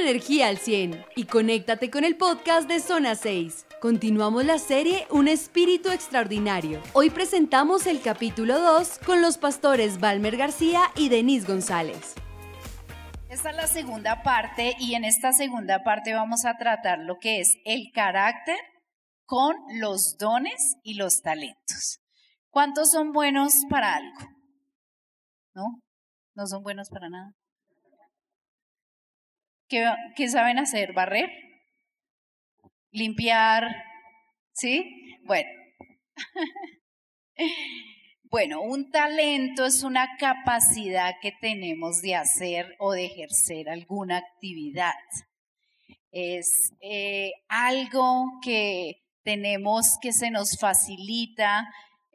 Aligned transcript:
energía 0.00 0.48
al 0.48 0.58
100 0.58 1.04
y 1.14 1.24
conéctate 1.24 1.90
con 1.90 2.04
el 2.04 2.16
podcast 2.16 2.66
de 2.66 2.80
Zona 2.80 3.14
6. 3.14 3.66
Continuamos 3.80 4.44
la 4.44 4.58
serie 4.58 5.06
Un 5.10 5.28
espíritu 5.28 5.90
extraordinario. 5.90 6.82
Hoy 6.94 7.10
presentamos 7.10 7.86
el 7.86 8.00
capítulo 8.00 8.58
2 8.58 8.98
con 9.04 9.20
los 9.20 9.36
pastores 9.36 10.00
Valmer 10.00 10.36
García 10.36 10.80
y 10.96 11.10
Denise 11.10 11.46
González. 11.46 12.14
Esta 13.28 13.50
es 13.50 13.56
la 13.56 13.66
segunda 13.66 14.22
parte 14.22 14.74
y 14.78 14.94
en 14.94 15.04
esta 15.04 15.32
segunda 15.32 15.84
parte 15.84 16.14
vamos 16.14 16.44
a 16.46 16.56
tratar 16.56 16.98
lo 17.00 17.18
que 17.18 17.40
es 17.40 17.58
el 17.64 17.90
carácter 17.94 18.58
con 19.26 19.54
los 19.74 20.16
dones 20.18 20.76
y 20.82 20.94
los 20.94 21.20
talentos. 21.20 22.00
¿Cuántos 22.48 22.90
son 22.90 23.12
buenos 23.12 23.52
para 23.68 23.96
algo? 23.96 24.18
¿No? 25.54 25.62
¿No 26.34 26.46
son 26.46 26.62
buenos 26.62 26.88
para 26.88 27.08
nada? 27.08 27.32
¿Qué, 29.70 30.28
saben 30.28 30.58
hacer? 30.58 30.92
¿Barrer? 30.92 31.30
limpiar, 32.92 33.64
¿sí? 34.52 35.18
Bueno. 35.24 35.48
Bueno, 38.32 38.60
un 38.60 38.92
talento 38.92 39.66
es 39.66 39.82
una 39.82 40.16
capacidad 40.16 41.14
que 41.20 41.32
tenemos 41.40 42.00
de 42.00 42.14
hacer 42.14 42.76
o 42.78 42.92
de 42.92 43.06
ejercer 43.06 43.68
alguna 43.68 44.18
actividad. 44.18 44.94
Es 46.12 46.72
eh, 46.80 47.32
algo 47.48 48.38
que 48.40 49.02
tenemos 49.24 49.98
que 50.00 50.12
se 50.12 50.30
nos 50.30 50.56
facilita, 50.60 51.68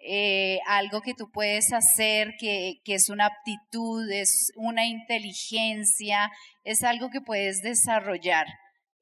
eh, 0.08 0.60
algo 0.68 1.02
que 1.02 1.14
tú 1.14 1.32
puedes 1.32 1.74
hacer, 1.74 2.36
que, 2.40 2.82
que 2.84 2.96
es 2.96 3.10
una 3.10 3.26
aptitud, 3.28 4.10
es 4.12 4.52
una 4.56 4.86
inteligencia, 4.86 6.32
es 6.64 6.84
algo 6.84 7.10
que 7.10 7.22
puedes 7.22 7.62
desarrollar. 7.62 8.48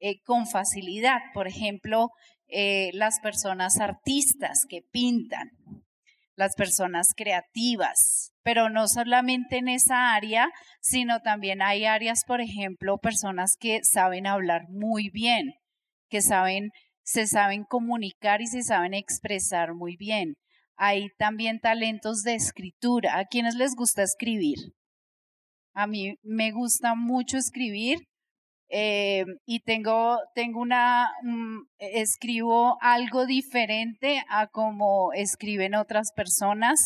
Eh, 0.06 0.20
con 0.22 0.46
facilidad. 0.46 1.20
Por 1.32 1.48
ejemplo, 1.48 2.10
eh, 2.48 2.90
las 2.92 3.20
personas 3.20 3.80
artistas 3.80 4.66
que 4.68 4.82
pintan, 4.82 5.50
las 6.36 6.54
personas 6.56 7.14
creativas, 7.16 8.34
pero 8.42 8.68
no 8.68 8.86
solamente 8.86 9.56
en 9.56 9.68
esa 9.68 10.12
área, 10.12 10.50
sino 10.82 11.20
también 11.20 11.62
hay 11.62 11.86
áreas, 11.86 12.24
por 12.26 12.42
ejemplo, 12.42 12.98
personas 12.98 13.56
que 13.58 13.82
saben 13.82 14.26
hablar 14.26 14.68
muy 14.68 15.08
bien, 15.08 15.54
que 16.10 16.20
saben, 16.20 16.72
se 17.02 17.26
saben 17.26 17.64
comunicar 17.64 18.42
y 18.42 18.46
se 18.46 18.62
saben 18.62 18.92
expresar 18.92 19.72
muy 19.72 19.96
bien. 19.96 20.34
Hay 20.76 21.08
también 21.18 21.60
talentos 21.60 22.22
de 22.22 22.34
escritura. 22.34 23.18
¿A 23.18 23.26
quienes 23.26 23.54
les 23.54 23.74
gusta 23.74 24.02
escribir? 24.02 24.58
A 25.72 25.86
mí 25.86 26.16
me 26.22 26.52
gusta 26.52 26.94
mucho 26.94 27.36
escribir 27.36 28.06
eh, 28.68 29.24
y 29.46 29.60
tengo, 29.60 30.18
tengo 30.34 30.60
una, 30.60 31.08
escribo 31.78 32.76
algo 32.80 33.26
diferente 33.26 34.22
a 34.28 34.46
como 34.48 35.12
escriben 35.12 35.74
otras 35.74 36.12
personas. 36.14 36.80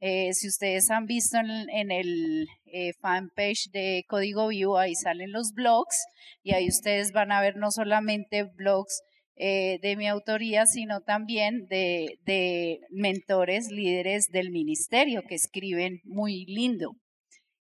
Eh, 0.00 0.32
si 0.34 0.48
ustedes 0.48 0.90
han 0.90 1.06
visto 1.06 1.38
en, 1.38 1.90
el 1.90 2.46
eh, 2.66 2.92
fanpage 3.00 3.70
de 3.72 4.04
Código 4.06 4.48
Vivo, 4.48 4.78
ahí 4.78 4.94
salen 4.94 5.32
los 5.32 5.52
blogs 5.54 6.04
y 6.42 6.52
ahí 6.52 6.68
ustedes 6.68 7.12
van 7.12 7.32
a 7.32 7.40
ver 7.40 7.56
no 7.56 7.70
solamente 7.70 8.44
blogs 8.44 9.00
de 9.36 9.94
mi 9.96 10.06
autoría, 10.06 10.66
sino 10.66 11.00
también 11.00 11.66
de, 11.68 12.80
mentores, 12.90 13.68
líderes 13.70 14.28
del 14.30 14.50
ministerio 14.50 15.22
que 15.28 15.34
escriben 15.34 16.00
muy 16.04 16.46
lindo. 16.46 16.96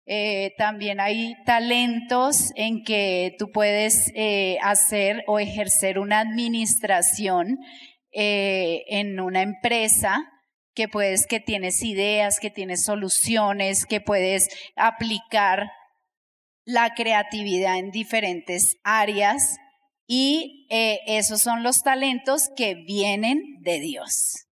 Eh, 0.05 0.51
también 0.57 0.99
hay 0.99 1.33
talentos 1.45 2.51
en 2.55 2.83
que 2.83 3.35
tú 3.39 3.51
puedes 3.51 4.11
eh, 4.15 4.57
hacer 4.61 5.23
o 5.27 5.39
ejercer 5.39 5.97
una 5.97 6.19
administración 6.19 7.57
eh, 8.11 8.83
en 8.87 9.19
una 9.21 9.41
empresa 9.41 10.29
que 10.75 10.89
puedes, 10.89 11.25
que 11.25 11.39
tienes 11.39 11.83
ideas, 11.83 12.39
que 12.41 12.49
tienes 12.49 12.83
soluciones, 12.83 13.85
que 13.85 14.01
puedes 14.01 14.49
aplicar 14.75 15.69
la 16.65 16.93
creatividad 16.95 17.77
en 17.77 17.91
diferentes 17.91 18.75
áreas 18.83 19.57
y 20.07 20.67
esos 20.69 21.41
son 21.41 21.63
los 21.63 21.81
talentos 21.81 22.49
que 22.55 22.75
vienen 22.75 23.41
de 23.61 23.79
Dios. 23.79 24.47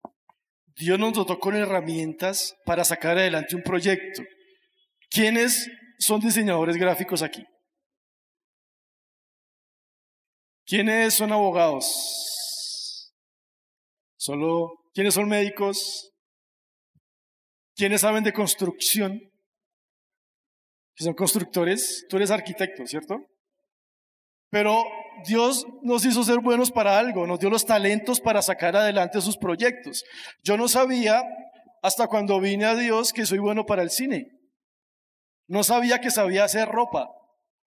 Dios 0.76 0.98
nos 0.98 1.14
dotó 1.14 1.40
con 1.40 1.56
herramientas 1.56 2.56
para 2.66 2.84
sacar 2.84 3.18
adelante 3.18 3.56
un 3.56 3.62
proyecto. 3.62 4.24
¿Quiénes 5.10 5.70
son 6.00 6.22
diseñadores 6.22 6.78
gráficos 6.78 7.22
aquí? 7.22 7.44
¿Quiénes 10.66 11.14
son 11.14 11.32
abogados? 11.34 13.12
Solo, 14.16 14.70
¿quiénes 14.94 15.14
son 15.14 15.28
médicos? 15.28 16.12
¿Quiénes 17.76 18.02
saben 18.02 18.24
de 18.24 18.32
construcción? 18.32 19.20
Que 20.96 21.04
son 21.04 21.14
constructores. 21.14 22.06
Tú 22.10 22.18
eres 22.18 22.32
arquitecto, 22.32 22.86
¿cierto? 22.88 23.18
Pero 24.50 24.84
Dios 25.26 25.66
nos 25.82 26.06
hizo 26.06 26.24
ser 26.24 26.40
buenos 26.40 26.72
para 26.72 26.98
algo, 26.98 27.28
nos 27.28 27.40
dio 27.40 27.50
los 27.50 27.66
talentos 27.66 28.20
para 28.20 28.42
sacar 28.42 28.76
adelante 28.76 29.22
sus 29.22 29.38
proyectos. 29.38 30.04
Yo 30.44 30.58
no 30.58 30.68
sabía 30.68 31.24
hasta 31.82 32.08
cuando 32.08 32.40
vine 32.40 32.66
a 32.66 32.76
Dios 32.76 33.14
que 33.14 33.26
soy 33.26 33.40
bueno 33.40 33.66
para 33.66 33.82
el 33.82 33.90
cine. 33.90 34.28
No 35.48 35.64
sabía 35.64 36.00
que 36.00 36.12
sabía 36.12 36.44
hacer 36.44 36.68
ropa 36.68 37.10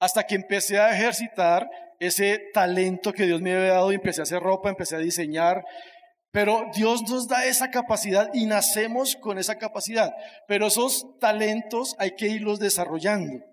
hasta 0.01 0.25
que 0.25 0.35
empecé 0.35 0.79
a 0.79 0.93
ejercitar 0.93 1.69
ese 1.99 2.41
talento 2.53 3.13
que 3.13 3.27
Dios 3.27 3.41
me 3.41 3.55
había 3.55 3.75
dado 3.75 3.93
y 3.93 3.97
empecé 3.97 4.21
a 4.21 4.25
hacer 4.25 4.41
ropa, 4.41 4.69
empecé 4.69 4.97
a 4.97 5.01
diseñar. 5.01 5.65
Pero 6.31 6.67
Dios 6.75 7.03
nos 7.09 7.29
da 7.29 7.45
esa 7.47 7.71
capacidad 7.71 8.29
y 8.35 8.47
nacemos 8.47 9.17
con 9.17 9.39
esa 9.39 9.57
capacidad. 9.57 10.13
Pero 10.49 10.67
esos 10.67 11.07
talentos 11.21 11.95
hay 11.99 12.13
que 12.17 12.27
irlos 12.29 12.59
desarrollando. 12.59 13.45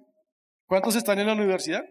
¿Cuántos 0.68 0.96
están 0.96 1.20
en 1.20 1.28
la 1.28 1.34
universidad? 1.34 1.84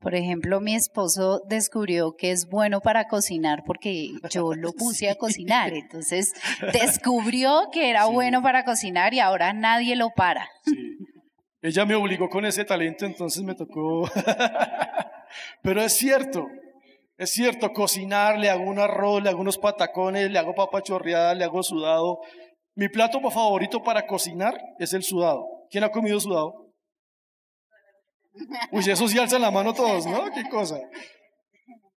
Por 0.00 0.14
ejemplo, 0.14 0.60
mi 0.60 0.74
esposo 0.74 1.42
descubrió 1.46 2.16
que 2.16 2.30
es 2.30 2.48
bueno 2.48 2.80
para 2.80 3.06
cocinar 3.06 3.64
porque 3.66 4.08
yo 4.30 4.54
lo 4.54 4.72
puse 4.78 5.10
a 5.10 5.14
cocinar. 5.14 5.74
Entonces 5.74 6.32
descubrió 6.72 7.68
que 7.70 7.90
era 7.90 8.06
bueno 8.06 8.42
para 8.42 8.64
cocinar 8.64 9.12
y 9.12 9.20
ahora 9.20 9.52
nadie 9.52 9.96
lo 9.96 10.10
para. 10.10 10.48
Ella 11.60 11.84
me 11.84 11.94
obligó 11.94 12.30
con 12.30 12.46
ese 12.46 12.64
talento, 12.64 13.04
entonces 13.04 13.42
me 13.42 13.54
tocó. 13.54 14.10
Pero 15.62 15.82
es 15.82 15.92
cierto, 15.92 16.46
es 17.18 17.30
cierto, 17.32 17.70
cocinar, 17.74 18.38
le 18.38 18.48
hago 18.48 18.64
un 18.64 18.78
arroz, 18.78 19.22
le 19.22 19.28
hago 19.28 19.42
unos 19.42 19.58
patacones, 19.58 20.30
le 20.30 20.38
hago 20.38 20.54
papa 20.54 20.80
chorreada, 20.82 21.34
le 21.34 21.44
hago 21.44 21.62
sudado. 21.62 22.20
Mi 22.74 22.88
plato 22.88 23.20
favorito 23.30 23.82
para 23.82 24.06
cocinar 24.06 24.58
es 24.78 24.94
el 24.94 25.02
sudado. 25.02 25.44
¿Quién 25.68 25.84
ha 25.84 25.90
comido 25.90 26.18
sudado? 26.18 26.69
Uy, 28.72 28.84
eso 28.88 29.08
sí 29.08 29.18
alza 29.18 29.38
la 29.38 29.50
mano 29.50 29.74
todos, 29.74 30.06
¿no? 30.06 30.30
Qué 30.32 30.48
cosa. 30.48 30.78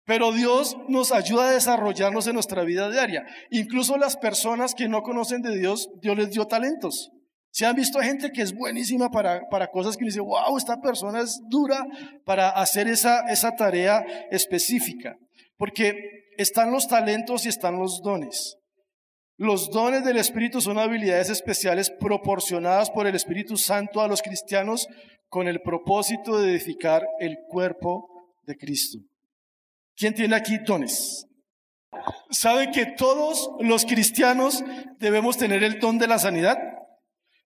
Pero 0.05 0.31
Dios 0.31 0.75
nos 0.89 1.11
ayuda 1.11 1.49
a 1.49 1.51
desarrollarnos 1.53 2.27
en 2.27 2.33
nuestra 2.33 2.63
vida 2.63 2.89
diaria. 2.89 3.25
Incluso 3.51 3.97
las 3.97 4.17
personas 4.17 4.75
que 4.75 4.89
no 4.89 5.01
conocen 5.01 5.41
de 5.41 5.57
Dios, 5.57 5.89
Dios 6.01 6.17
les 6.17 6.31
dio 6.31 6.45
talentos. 6.45 7.11
Se 7.51 7.65
han 7.65 7.75
visto 7.75 7.99
gente 7.99 8.31
que 8.31 8.41
es 8.41 8.53
buenísima 8.53 9.09
para, 9.11 9.47
para 9.49 9.67
cosas 9.67 9.95
que 9.95 10.05
dice, 10.05 10.19
wow, 10.19 10.57
esta 10.57 10.81
persona 10.81 11.21
es 11.21 11.39
dura 11.49 11.85
para 12.25 12.49
hacer 12.49 12.87
esa, 12.87 13.21
esa 13.29 13.55
tarea 13.55 14.03
específica. 14.31 15.15
Porque 15.57 15.93
están 16.37 16.71
los 16.71 16.87
talentos 16.87 17.45
y 17.45 17.49
están 17.49 17.77
los 17.77 18.01
dones. 18.01 18.57
Los 19.37 19.69
dones 19.71 20.03
del 20.03 20.17
Espíritu 20.17 20.61
son 20.61 20.77
habilidades 20.77 21.29
especiales 21.29 21.89
proporcionadas 21.89 22.91
por 22.91 23.07
el 23.07 23.15
Espíritu 23.15 23.57
Santo 23.57 24.01
a 24.01 24.07
los 24.07 24.21
cristianos 24.21 24.87
con 25.27 25.47
el 25.47 25.61
propósito 25.61 26.39
de 26.39 26.51
edificar 26.51 27.03
el 27.19 27.37
cuerpo 27.49 28.07
de 28.43 28.55
Cristo. 28.55 28.99
¿Quién 29.95 30.13
tiene 30.13 30.35
aquí 30.35 30.59
dones? 30.59 31.25
¿Saben 32.29 32.71
que 32.71 32.85
todos 32.85 33.49
los 33.59 33.85
cristianos 33.85 34.63
debemos 34.99 35.37
tener 35.37 35.63
el 35.63 35.79
don 35.79 35.97
de 35.97 36.07
la 36.07 36.19
sanidad? 36.19 36.57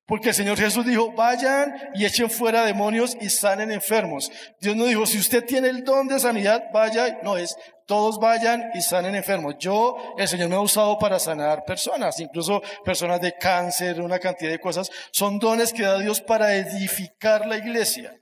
Porque 0.05 0.29
el 0.29 0.35
Señor 0.35 0.57
Jesús 0.57 0.85
dijo, 0.85 1.11
vayan 1.13 1.73
y 1.93 2.05
echen 2.05 2.29
fuera 2.29 2.65
demonios 2.65 3.17
y 3.19 3.29
sanen 3.29 3.71
enfermos. 3.71 4.31
Dios 4.61 4.75
no 4.75 4.85
dijo, 4.85 5.05
si 5.05 5.17
usted 5.17 5.45
tiene 5.45 5.67
el 5.67 5.83
don 5.83 6.07
de 6.07 6.19
sanidad, 6.19 6.63
vaya, 6.73 7.19
no 7.23 7.37
es, 7.37 7.55
todos 7.87 8.19
vayan 8.19 8.69
y 8.75 8.81
sanen 8.81 9.15
enfermos. 9.15 9.55
Yo, 9.57 9.95
el 10.17 10.27
Señor 10.27 10.49
me 10.49 10.55
ha 10.55 10.59
usado 10.59 10.99
para 10.99 11.17
sanar 11.17 11.63
personas, 11.65 12.19
incluso 12.19 12.61
personas 12.83 13.21
de 13.21 13.33
cáncer, 13.33 14.01
una 14.01 14.19
cantidad 14.19 14.51
de 14.51 14.59
cosas. 14.59 14.91
Son 15.11 15.39
dones 15.39 15.73
que 15.73 15.83
da 15.83 15.97
Dios 15.97 16.21
para 16.21 16.53
edificar 16.55 17.47
la 17.47 17.57
iglesia. 17.57 18.13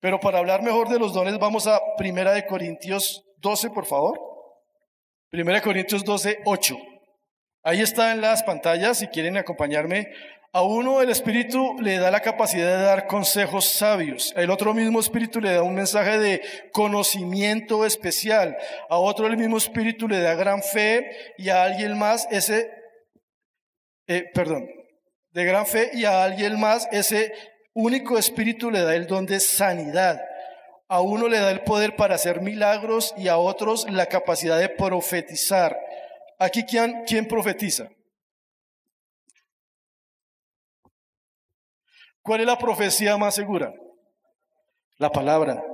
Pero 0.00 0.20
para 0.20 0.38
hablar 0.38 0.62
mejor 0.62 0.88
de 0.88 0.98
los 0.98 1.14
dones, 1.14 1.38
vamos 1.38 1.66
a 1.66 1.80
Primera 1.96 2.32
de 2.32 2.46
Corintios 2.46 3.24
12, 3.38 3.70
por 3.70 3.86
favor. 3.86 4.20
Primera 5.30 5.58
de 5.58 5.64
Corintios 5.64 6.04
12, 6.04 6.40
8. 6.44 6.76
Ahí 7.64 7.80
está 7.80 8.12
en 8.12 8.20
las 8.20 8.42
pantallas, 8.42 8.98
si 8.98 9.08
quieren 9.08 9.36
acompañarme 9.36 10.08
A 10.52 10.62
uno 10.62 11.02
el 11.02 11.10
Espíritu 11.10 11.76
le 11.80 11.98
da 11.98 12.10
la 12.10 12.20
capacidad 12.20 12.78
de 12.78 12.84
dar 12.84 13.06
consejos 13.06 13.66
sabios. 13.66 14.32
El 14.34 14.50
otro 14.50 14.72
mismo 14.72 14.98
Espíritu 14.98 15.42
le 15.42 15.52
da 15.52 15.62
un 15.62 15.74
mensaje 15.74 16.18
de 16.18 16.40
conocimiento 16.72 17.84
especial. 17.84 18.56
A 18.88 18.96
otro 18.96 19.26
el 19.26 19.36
mismo 19.36 19.58
Espíritu 19.58 20.08
le 20.08 20.20
da 20.20 20.34
gran 20.34 20.62
fe 20.62 21.10
y 21.36 21.50
a 21.50 21.64
alguien 21.64 21.98
más 21.98 22.26
ese, 22.30 22.70
eh, 24.06 24.24
perdón, 24.32 24.70
de 25.32 25.44
gran 25.44 25.66
fe 25.66 25.90
y 25.92 26.06
a 26.06 26.24
alguien 26.24 26.58
más 26.58 26.88
ese 26.92 27.34
único 27.74 28.16
Espíritu 28.16 28.70
le 28.70 28.80
da 28.80 28.94
el 28.94 29.06
don 29.06 29.26
de 29.26 29.40
sanidad. 29.40 30.18
A 30.88 31.02
uno 31.02 31.28
le 31.28 31.40
da 31.40 31.50
el 31.50 31.60
poder 31.60 31.94
para 31.94 32.14
hacer 32.14 32.40
milagros 32.40 33.12
y 33.18 33.28
a 33.28 33.36
otros 33.36 33.86
la 33.90 34.06
capacidad 34.06 34.58
de 34.58 34.70
profetizar. 34.70 35.78
Aquí, 36.38 36.64
¿quién, 36.64 37.02
quién 37.06 37.28
profetiza? 37.28 37.90
¿Cuál 42.28 42.42
es 42.42 42.46
la 42.46 42.58
profecía 42.58 43.16
más 43.16 43.34
segura? 43.34 43.72
La 44.98 45.10
palabra. 45.10 45.64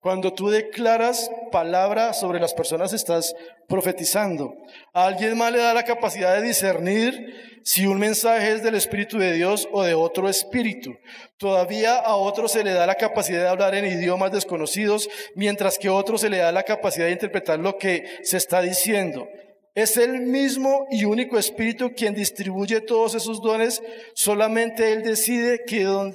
Cuando 0.00 0.32
tú 0.32 0.48
declaras 0.48 1.30
palabra 1.52 2.12
sobre 2.12 2.40
las 2.40 2.54
personas, 2.54 2.92
estás 2.92 3.32
profetizando. 3.68 4.52
A 4.92 5.06
alguien 5.06 5.38
más 5.38 5.52
le 5.52 5.58
da 5.58 5.72
la 5.72 5.84
capacidad 5.84 6.34
de 6.34 6.42
discernir 6.42 7.60
si 7.62 7.86
un 7.86 8.00
mensaje 8.00 8.50
es 8.50 8.64
del 8.64 8.74
Espíritu 8.74 9.16
de 9.16 9.30
Dios 9.30 9.68
o 9.70 9.84
de 9.84 9.94
otro 9.94 10.28
espíritu. 10.28 10.92
Todavía 11.36 11.98
a 11.98 12.16
otro 12.16 12.48
se 12.48 12.64
le 12.64 12.72
da 12.72 12.84
la 12.84 12.96
capacidad 12.96 13.40
de 13.40 13.48
hablar 13.48 13.76
en 13.76 13.86
idiomas 13.86 14.32
desconocidos, 14.32 15.08
mientras 15.36 15.78
que 15.78 15.86
a 15.86 15.92
otro 15.92 16.18
se 16.18 16.30
le 16.30 16.38
da 16.38 16.50
la 16.50 16.64
capacidad 16.64 17.06
de 17.06 17.12
interpretar 17.12 17.60
lo 17.60 17.78
que 17.78 18.06
se 18.24 18.38
está 18.38 18.60
diciendo. 18.60 19.28
Es 19.74 19.96
el 19.96 20.20
mismo 20.20 20.86
y 20.90 21.04
único 21.04 21.38
Espíritu 21.38 21.92
quien 21.94 22.14
distribuye 22.14 22.82
todos 22.82 23.14
esos 23.14 23.40
dones, 23.40 23.82
solamente 24.14 24.92
Él 24.92 25.02
decide 25.02 25.62
qué 25.66 25.84
don, 25.84 26.12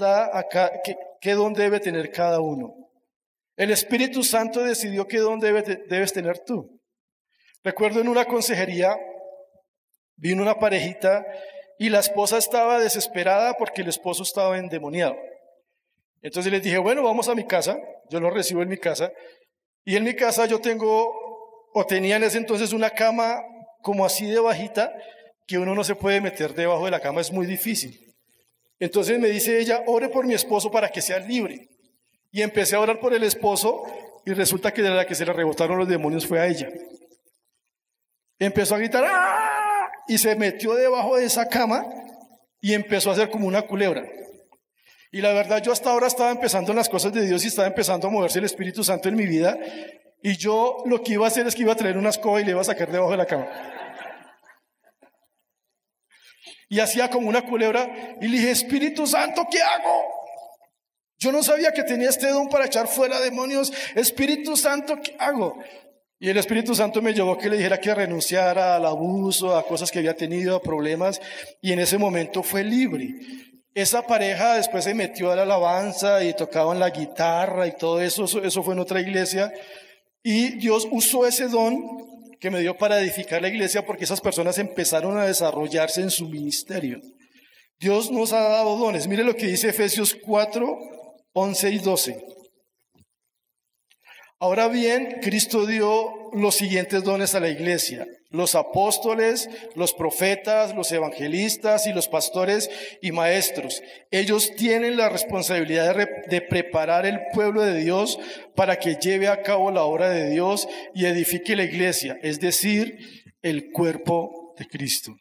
debe 1.54 1.80
tener 1.80 2.12
cada 2.12 2.39
uno. 2.39 2.75
El 3.56 3.71
Espíritu 3.71 4.24
Santo 4.24 4.62
decidió 4.62 5.07
qué 5.07 5.18
don 5.18 5.39
debes 5.39 6.13
tener 6.13 6.39
tú. 6.39 6.80
Recuerdo 7.63 8.00
en 8.00 8.07
una 8.07 8.25
consejería, 8.25 8.95
vino 10.15 10.44
una 10.44 10.60
parejita 10.60 11.25
y 11.80 11.89
la 11.89 12.00
esposa 12.00 12.38
estaba 12.38 12.80
desesperada 12.80 13.56
porque 13.56 13.81
el 13.81 13.88
esposo 13.88 14.21
estaba 14.21 14.60
endemoniado. 14.60 15.15
Entonces 16.21 16.51
les 16.51 16.62
dije, 16.62 16.77
bueno, 16.77 17.01
vamos 17.01 17.27
a 17.27 17.36
mi 17.36 17.45
casa, 17.45 17.80
yo 18.10 18.19
lo 18.19 18.30
recibo 18.30 18.62
en 18.62 18.69
mi 18.69 18.77
casa, 18.77 19.12
y 19.83 19.95
en 19.95 20.03
mi 20.03 20.15
casa 20.15 20.45
yo 20.45 20.60
tengo 20.60 21.26
o 21.79 21.85
tenía 21.85 22.15
en 22.15 22.24
ese 22.24 22.39
entonces 22.39 22.74
una 22.74 22.89
cama 22.89 23.39
como 23.83 24.03
así 24.03 24.25
de 24.25 24.39
bajita 24.39 24.91
que 25.45 25.59
uno 25.59 25.75
no 25.75 25.83
se 25.83 25.94
puede 25.94 26.19
meter 26.19 26.56
debajo 26.56 26.85
de 26.85 26.91
la 26.91 27.00
cama, 27.00 27.21
es 27.21 27.31
muy 27.31 27.45
difícil. 27.45 28.15
Entonces 28.79 29.19
me 29.19 29.29
dice 29.29 29.59
ella, 29.59 29.83
ore 29.85 30.09
por 30.09 30.25
mi 30.25 30.33
esposo 30.33 30.71
para 30.71 30.89
que 30.89 31.01
sea 31.01 31.19
libre. 31.19 31.69
Y 32.31 32.41
empecé 32.41 32.75
a 32.75 32.79
orar 32.79 33.00
por 33.00 33.13
el 33.13 33.24
esposo 33.24 33.83
y 34.25 34.33
resulta 34.33 34.74
que 34.74 34.81
de 34.81 34.89
la 34.89 35.06
que 35.06 35.13
se 35.13 35.24
le 35.24 35.33
rebotaron 35.33 35.77
los 35.77 35.88
demonios 35.88 36.25
fue 36.25 36.39
a 36.39 36.47
ella. 36.47 36.68
Empezó 38.39 38.74
a 38.74 38.79
gritar 38.79 39.06
¡Ah! 39.07 39.88
y 40.07 40.18
se 40.18 40.35
metió 40.35 40.74
debajo 40.74 41.18
de 41.18 41.25
esa 41.25 41.47
cama 41.47 41.85
y 42.59 42.74
empezó 42.74 43.12
a 43.12 43.13
hacer 43.13 43.29
como 43.29 43.47
una 43.47 43.62
culebra. 43.62 44.03
Y 45.12 45.21
la 45.21 45.31
verdad 45.31 45.62
yo 45.62 45.71
hasta 45.71 45.91
ahora 45.91 46.07
estaba 46.07 46.31
empezando 46.31 46.71
en 46.71 46.77
las 46.77 46.89
cosas 46.89 47.13
de 47.13 47.25
Dios 47.25 47.45
y 47.45 47.50
estaba 47.50 47.68
empezando 47.68 48.07
a 48.07 48.12
moverse 48.12 48.39
el 48.39 48.45
Espíritu 48.45 48.83
Santo 48.83 49.09
en 49.09 49.15
mi 49.15 49.27
vida 49.27 49.59
y 50.21 50.37
yo 50.37 50.83
lo 50.85 51.01
que 51.03 51.13
iba 51.13 51.25
a 51.25 51.27
hacer 51.27 51.47
es 51.47 51.55
que 51.55 51.61
iba 51.61 51.73
a 51.73 51.77
traer 51.77 51.97
una 51.97 52.09
escoba 52.09 52.41
y 52.41 52.45
le 52.45 52.51
iba 52.51 52.61
a 52.61 52.65
sacar 52.65 52.91
debajo 52.91 53.11
de 53.11 53.17
la 53.17 53.25
cama. 53.25 53.47
Y 56.69 56.79
hacía 56.79 57.09
como 57.09 57.29
una 57.29 57.43
culebra 57.43 57.89
y 58.19 58.27
le 58.27 58.37
dije, 58.37 58.51
Espíritu 58.51 59.07
Santo, 59.07 59.47
¿qué 59.49 59.61
hago? 59.61 60.17
Yo 61.19 61.31
no 61.31 61.41
sabía 61.41 61.71
que 61.71 61.83
tenía 61.83 62.09
este 62.09 62.29
don 62.29 62.49
para 62.49 62.65
echar 62.65 62.87
fuera 62.87 63.19
demonios. 63.19 63.71
Espíritu 63.95 64.55
Santo, 64.55 64.99
¿qué 65.01 65.15
hago? 65.17 65.57
Y 66.19 66.29
el 66.29 66.37
Espíritu 66.37 66.73
Santo 66.75 67.01
me 67.01 67.13
llevó 67.13 67.33
a 67.33 67.37
que 67.37 67.49
le 67.49 67.57
dijera 67.57 67.79
que 67.79 67.93
renunciara 67.93 68.75
al 68.75 68.85
abuso, 68.85 69.55
a 69.55 69.65
cosas 69.65 69.91
que 69.91 69.99
había 69.99 70.15
tenido, 70.15 70.55
a 70.55 70.61
problemas, 70.61 71.21
y 71.61 71.73
en 71.73 71.79
ese 71.79 71.97
momento 71.97 72.41
fue 72.41 72.63
libre. 72.63 73.15
Esa 73.75 74.01
pareja 74.01 74.55
después 74.55 74.83
se 74.83 74.95
metió 74.95 75.31
a 75.31 75.35
la 75.35 75.43
alabanza 75.43 76.23
y 76.23 76.33
tocaban 76.33 76.79
la 76.79 76.89
guitarra 76.89 77.67
y 77.67 77.73
todo 77.73 78.01
eso, 78.01 78.25
eso 78.25 78.63
fue 78.63 78.73
en 78.73 78.79
otra 78.79 78.99
iglesia, 78.99 79.53
y 80.23 80.57
Dios 80.57 80.87
usó 80.91 81.25
ese 81.25 81.47
don 81.47 81.81
que 82.39 82.51
me 82.51 82.61
dio 82.61 82.77
para 82.77 82.99
edificar 83.01 83.41
la 83.41 83.47
iglesia 83.47 83.85
porque 83.85 84.03
esas 84.03 84.21
personas 84.21 84.57
empezaron 84.57 85.17
a 85.17 85.25
desarrollarse 85.25 86.01
en 86.01 86.11
su 86.11 86.27
ministerio. 86.29 86.99
Dios 87.79 88.11
nos 88.11 88.33
ha 88.33 88.41
dado 88.41 88.77
dones. 88.77 89.07
Mire 89.07 89.23
lo 89.23 89.35
que 89.35 89.47
dice 89.47 89.69
Efesios 89.69 90.15
4, 90.23 90.79
11 91.33 91.69
y 91.69 91.77
12. 91.79 92.25
Ahora 94.39 94.68
bien, 94.68 95.18
Cristo 95.24 95.66
dio 95.66 96.30
los 96.31 96.54
siguientes 96.54 97.04
dones 97.04 97.34
a 97.34 97.39
la 97.39 97.50
iglesia. 97.50 98.06
Los 98.30 98.54
apóstoles, 98.54 99.50
los 99.74 99.94
profetas, 99.94 100.75
los 100.75 100.92
evangelistas 100.92 101.88
y 101.88 101.94
los 101.94 102.07
pastores 102.07 102.69
y 103.01 103.12
maestros. 103.12 103.81
Ellos 104.12 104.51
tienen 104.56 104.95
la 104.95 105.10
responsabilidad 105.10 105.95
de, 106.28 106.42
preparar 106.42 107.07
el 107.07 107.19
pueblo 107.34 107.63
de 107.63 107.80
Dios 107.80 108.19
para 108.56 108.78
que 108.78 108.98
lleve 109.01 109.28
a 109.28 109.42
cabo 109.42 109.72
la 109.72 109.84
obra 109.84 110.10
de 110.10 110.30
Dios 110.30 110.68
y 110.94 111.06
edifique 111.06 111.56
la 111.56 111.63
iglesia, 111.63 112.19
es 112.22 112.39
decir, 112.39 113.34
el 113.42 113.72
cuerpo 113.72 114.54
de 114.60 114.68
Cristo. 114.68 115.16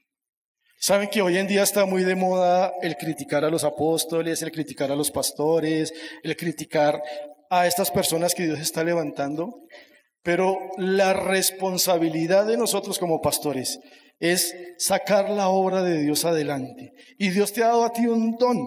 Saben 0.79 1.09
que 1.09 1.23
hoy 1.23 1.39
en 1.39 1.47
día 1.47 1.63
está 1.63 1.87
muy 1.87 2.05
de 2.05 2.17
moda 2.17 2.71
el 2.83 2.97
criticar 2.97 3.47
a 3.47 3.51
los 3.51 3.65
apóstoles, 3.65 4.43
el 4.43 4.53
criticar 4.53 4.93
a 4.93 4.97
los 4.97 5.11
pastores, 5.11 5.95
el 6.23 6.37
criticar 6.37 7.01
a 7.51 7.67
estas 7.67 7.91
personas 7.91 8.35
que 8.35 8.45
Dios 8.45 8.61
está 8.61 8.85
levantando, 8.85 9.55
pero 10.23 10.59
la 10.77 11.13
responsabilidad 11.13 12.47
de 12.47 12.57
nosotros 12.57 12.99
como 12.99 13.21
pastores 13.21 13.79
es 14.19 14.55
sacar 14.79 15.31
la 15.31 15.49
obra 15.49 15.83
de 15.83 16.03
Dios 16.03 16.25
adelante. 16.25 16.93
Y 17.19 17.31
Dios 17.31 17.53
te 17.53 17.63
ha 17.63 17.69
dado 17.69 17.85
a 17.85 17.93
ti 17.93 18.07
un 18.07 18.37
don. 18.37 18.67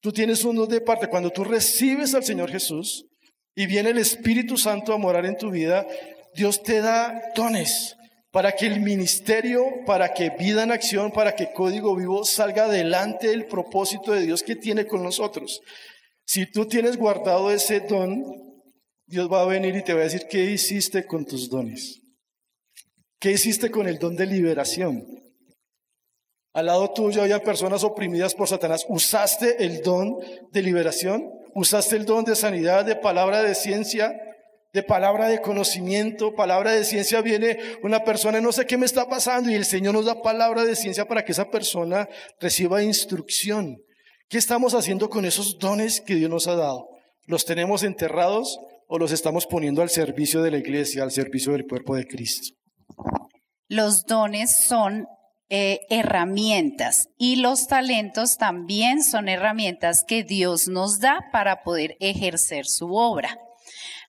Tú 0.00 0.12
tienes 0.12 0.44
un 0.44 0.56
don 0.56 0.68
de 0.68 0.80
parte. 0.80 1.08
Cuando 1.08 1.30
tú 1.30 1.44
recibes 1.44 2.14
al 2.14 2.24
Señor 2.24 2.50
Jesús 2.50 3.06
y 3.54 3.66
viene 3.66 3.90
el 3.90 3.98
Espíritu 3.98 4.56
Santo 4.56 4.92
a 4.92 4.98
morar 4.98 5.26
en 5.26 5.36
tu 5.36 5.50
vida, 5.50 5.86
Dios 6.34 6.62
te 6.62 6.80
da 6.80 7.20
dones 7.34 7.96
para 8.30 8.52
que 8.52 8.66
el 8.66 8.80
ministerio, 8.80 9.64
para 9.86 10.12
que 10.12 10.30
vida 10.30 10.62
en 10.62 10.70
acción, 10.70 11.10
para 11.10 11.34
que 11.34 11.52
código 11.52 11.96
vivo 11.96 12.24
salga 12.24 12.64
adelante 12.64 13.32
el 13.32 13.46
propósito 13.46 14.12
de 14.12 14.22
Dios 14.22 14.42
que 14.42 14.54
tiene 14.54 14.86
con 14.86 15.02
nosotros. 15.02 15.60
Si 16.28 16.44
tú 16.44 16.66
tienes 16.66 16.98
guardado 16.98 17.50
ese 17.50 17.80
don, 17.80 18.22
Dios 19.06 19.32
va 19.32 19.40
a 19.40 19.46
venir 19.46 19.74
y 19.74 19.82
te 19.82 19.94
va 19.94 20.00
a 20.00 20.04
decir, 20.04 20.26
¿qué 20.28 20.44
hiciste 20.44 21.06
con 21.06 21.24
tus 21.24 21.48
dones? 21.48 22.02
¿Qué 23.18 23.32
hiciste 23.32 23.70
con 23.70 23.88
el 23.88 23.98
don 23.98 24.14
de 24.14 24.26
liberación? 24.26 25.06
Al 26.52 26.66
lado 26.66 26.92
tuyo 26.92 27.22
había 27.22 27.42
personas 27.42 27.82
oprimidas 27.82 28.34
por 28.34 28.46
Satanás. 28.46 28.84
¿Usaste 28.90 29.64
el 29.64 29.80
don 29.80 30.18
de 30.52 30.60
liberación? 30.60 31.30
¿Usaste 31.54 31.96
el 31.96 32.04
don 32.04 32.26
de 32.26 32.36
sanidad, 32.36 32.84
de 32.84 32.96
palabra 32.96 33.42
de 33.42 33.54
ciencia, 33.54 34.12
de 34.74 34.82
palabra 34.82 35.28
de 35.28 35.40
conocimiento? 35.40 36.34
Palabra 36.34 36.72
de 36.72 36.84
ciencia 36.84 37.22
viene 37.22 37.58
una 37.82 38.04
persona, 38.04 38.38
no 38.42 38.52
sé 38.52 38.66
qué 38.66 38.76
me 38.76 38.84
está 38.84 39.08
pasando, 39.08 39.50
y 39.50 39.54
el 39.54 39.64
Señor 39.64 39.94
nos 39.94 40.04
da 40.04 40.20
palabra 40.20 40.66
de 40.66 40.76
ciencia 40.76 41.08
para 41.08 41.24
que 41.24 41.32
esa 41.32 41.50
persona 41.50 42.06
reciba 42.38 42.82
instrucción. 42.82 43.78
¿Qué 44.30 44.36
estamos 44.36 44.74
haciendo 44.74 45.08
con 45.08 45.24
esos 45.24 45.58
dones 45.58 46.02
que 46.02 46.14
Dios 46.14 46.28
nos 46.28 46.48
ha 46.48 46.54
dado? 46.54 46.90
¿Los 47.24 47.46
tenemos 47.46 47.82
enterrados 47.82 48.58
o 48.86 48.98
los 48.98 49.10
estamos 49.10 49.46
poniendo 49.46 49.80
al 49.80 49.88
servicio 49.88 50.42
de 50.42 50.50
la 50.50 50.58
iglesia, 50.58 51.02
al 51.02 51.12
servicio 51.12 51.52
del 51.52 51.66
cuerpo 51.66 51.96
de 51.96 52.06
Cristo? 52.06 52.54
Los 53.68 54.04
dones 54.04 54.66
son 54.66 55.06
eh, 55.48 55.80
herramientas 55.88 57.08
y 57.16 57.36
los 57.36 57.68
talentos 57.68 58.36
también 58.36 59.02
son 59.02 59.30
herramientas 59.30 60.04
que 60.06 60.24
Dios 60.24 60.68
nos 60.68 60.98
da 61.00 61.30
para 61.32 61.62
poder 61.62 61.96
ejercer 61.98 62.66
su 62.66 62.92
obra. 62.92 63.38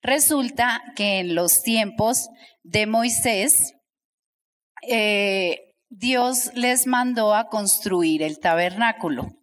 Resulta 0.02 0.82
que 0.98 1.20
en 1.20 1.34
los 1.34 1.62
tiempos 1.62 2.28
de 2.64 2.88
Moisés, 2.88 3.72
eh, 4.86 5.60
Dios 5.88 6.52
les 6.56 6.88
mandó 6.88 7.34
a 7.34 7.48
construir 7.48 8.22
el 8.22 8.40
tabernáculo 8.40 9.39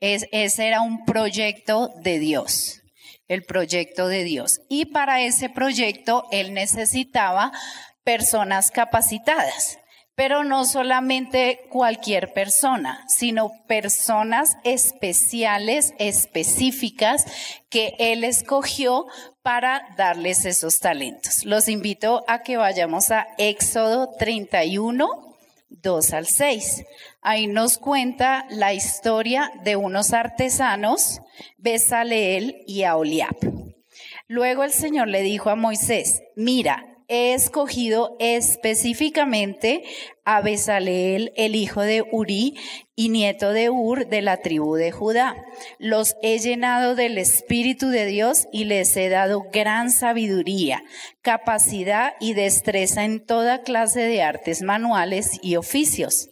ese 0.00 0.66
era 0.66 0.80
un 0.80 1.04
proyecto 1.04 1.90
de 2.02 2.18
Dios, 2.18 2.82
el 3.28 3.44
proyecto 3.44 4.08
de 4.08 4.24
Dios. 4.24 4.60
Y 4.68 4.86
para 4.86 5.22
ese 5.22 5.48
proyecto 5.48 6.24
él 6.30 6.54
necesitaba 6.54 7.52
personas 8.04 8.70
capacitadas, 8.70 9.78
pero 10.14 10.44
no 10.44 10.64
solamente 10.64 11.60
cualquier 11.70 12.32
persona, 12.32 13.04
sino 13.08 13.50
personas 13.66 14.56
especiales, 14.64 15.92
específicas, 15.98 17.26
que 17.68 17.94
él 17.98 18.24
escogió 18.24 19.06
para 19.42 19.82
darles 19.96 20.44
esos 20.44 20.78
talentos. 20.78 21.44
Los 21.44 21.68
invito 21.68 22.24
a 22.28 22.42
que 22.42 22.56
vayamos 22.56 23.10
a 23.10 23.26
Éxodo 23.38 24.10
31, 24.18 25.25
2 25.68 26.12
al 26.12 26.26
6. 26.26 26.84
Ahí 27.22 27.46
nos 27.46 27.78
cuenta 27.78 28.46
la 28.50 28.74
historia 28.74 29.52
de 29.64 29.76
unos 29.76 30.12
artesanos, 30.12 31.20
Besaleel 31.58 32.62
y 32.66 32.84
Aholiab. 32.84 33.36
Luego 34.28 34.64
el 34.64 34.72
Señor 34.72 35.08
le 35.08 35.22
dijo 35.22 35.50
a 35.50 35.56
Moisés, 35.56 36.22
mira, 36.34 36.95
he 37.08 37.34
escogido 37.34 38.16
específicamente 38.18 39.84
a 40.24 40.40
Besaleel, 40.40 41.32
el 41.36 41.54
hijo 41.54 41.80
de 41.82 42.02
Uri 42.10 42.56
y 42.96 43.10
nieto 43.10 43.52
de 43.52 43.70
Ur 43.70 44.08
de 44.08 44.22
la 44.22 44.38
tribu 44.38 44.74
de 44.74 44.90
Judá. 44.90 45.36
Los 45.78 46.16
he 46.22 46.38
llenado 46.38 46.94
del 46.94 47.18
Espíritu 47.18 47.88
de 47.88 48.06
Dios 48.06 48.48
y 48.52 48.64
les 48.64 48.96
he 48.96 49.08
dado 49.08 49.46
gran 49.52 49.90
sabiduría, 49.90 50.82
capacidad 51.22 52.14
y 52.20 52.34
destreza 52.34 53.04
en 53.04 53.24
toda 53.24 53.62
clase 53.62 54.00
de 54.00 54.22
artes 54.22 54.62
manuales 54.62 55.38
y 55.42 55.56
oficios. 55.56 56.30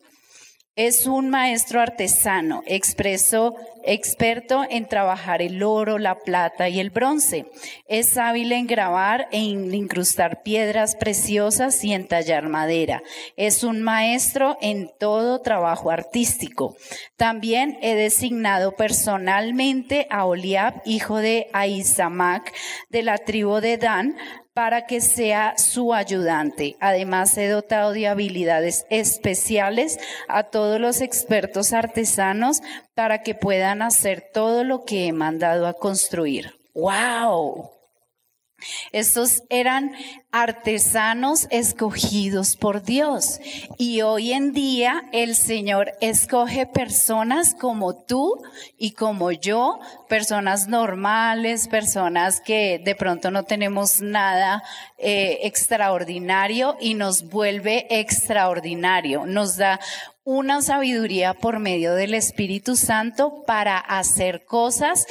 Es 0.77 1.07
un 1.07 1.31
maestro 1.31 1.81
artesano, 1.81 2.65
expreso, 2.67 3.55
experto 3.85 4.65
en 4.69 4.89
trabajar 4.89 5.41
el 5.41 5.63
oro, 5.63 5.99
la 5.99 6.17
plata 6.17 6.69
y 6.69 6.81
el 6.81 6.91
bronce. 6.91 7.47
Es 7.87 8.19
hábil 8.19 8.51
en 8.51 8.67
grabar 8.67 9.29
e 9.31 9.39
incrustar 9.39 10.43
piedras 10.43 10.97
preciosas 10.97 11.85
y 11.85 11.93
en 11.93 12.09
tallar 12.09 12.49
madera. 12.49 13.05
Es 13.37 13.63
un 13.63 13.83
maestro 13.83 14.59
en 14.61 14.91
todo 14.99 15.43
trabajo 15.43 15.93
artístico. 15.93 16.75
También 17.17 17.79
he 17.81 17.95
designado 17.95 18.73
personalmente 18.73 20.09
a 20.11 20.25
Oliab, 20.25 20.83
hijo 20.85 21.19
de 21.19 21.51
Aizamac, 21.53 22.53
de 22.89 23.03
la 23.05 23.19
tribu 23.19 23.61
de 23.61 23.79
Dan, 23.79 24.17
para 24.55 24.87
que 24.87 25.01
sea 25.01 25.59
su 25.59 25.93
ayudante. 25.93 26.77
Además, 26.81 27.37
he 27.37 27.49
dotado 27.49 27.93
de 27.93 28.07
habilidades 28.07 28.87
especiales 28.89 29.99
a 30.29 30.45
todos 30.45 30.81
los 30.81 31.01
expertos 31.01 31.73
artesanos 31.73 32.63
para 32.95 33.23
que 33.23 33.35
puedan 33.35 33.83
hacer 33.83 34.31
todo 34.33 34.63
lo 34.63 34.85
que 34.85 35.09
he 35.09 35.13
mandado 35.13 35.67
a 35.67 35.75
construir. 35.75 36.55
¡Wow! 36.73 37.74
Estos 38.93 39.43
eran 39.49 39.93
artesanos 40.33 41.47
escogidos 41.51 42.57
por 42.57 42.83
Dios. 42.83 43.41
Y 43.79 44.03
hoy 44.03 44.33
en 44.33 44.53
día 44.53 45.05
el 45.13 45.37
Señor 45.37 45.93
escoge 46.01 46.67
personas 46.67 47.55
como 47.55 47.95
tú 47.95 48.43
y 48.77 48.93
como 48.93 49.31
yo, 49.31 49.79
personas 50.09 50.67
normales, 50.69 51.69
personas 51.69 52.41
que 52.41 52.81
de 52.85 52.95
pronto 52.95 53.31
no 53.31 53.45
tenemos 53.45 54.01
nada 54.01 54.63
eh, 54.99 55.39
extraordinario 55.43 56.77
y 56.81 56.95
nos 56.95 57.29
vuelve 57.29 57.87
extraordinario. 57.91 59.27
Nos 59.27 59.57
da 59.57 59.79
una 60.25 60.63
sabiduría 60.63 61.35
por 61.35 61.59
medio 61.59 61.95
del 61.95 62.15
Espíritu 62.15 62.77
Santo 62.77 63.45
para 63.47 63.77
hacer 63.79 64.47
cosas 64.47 65.07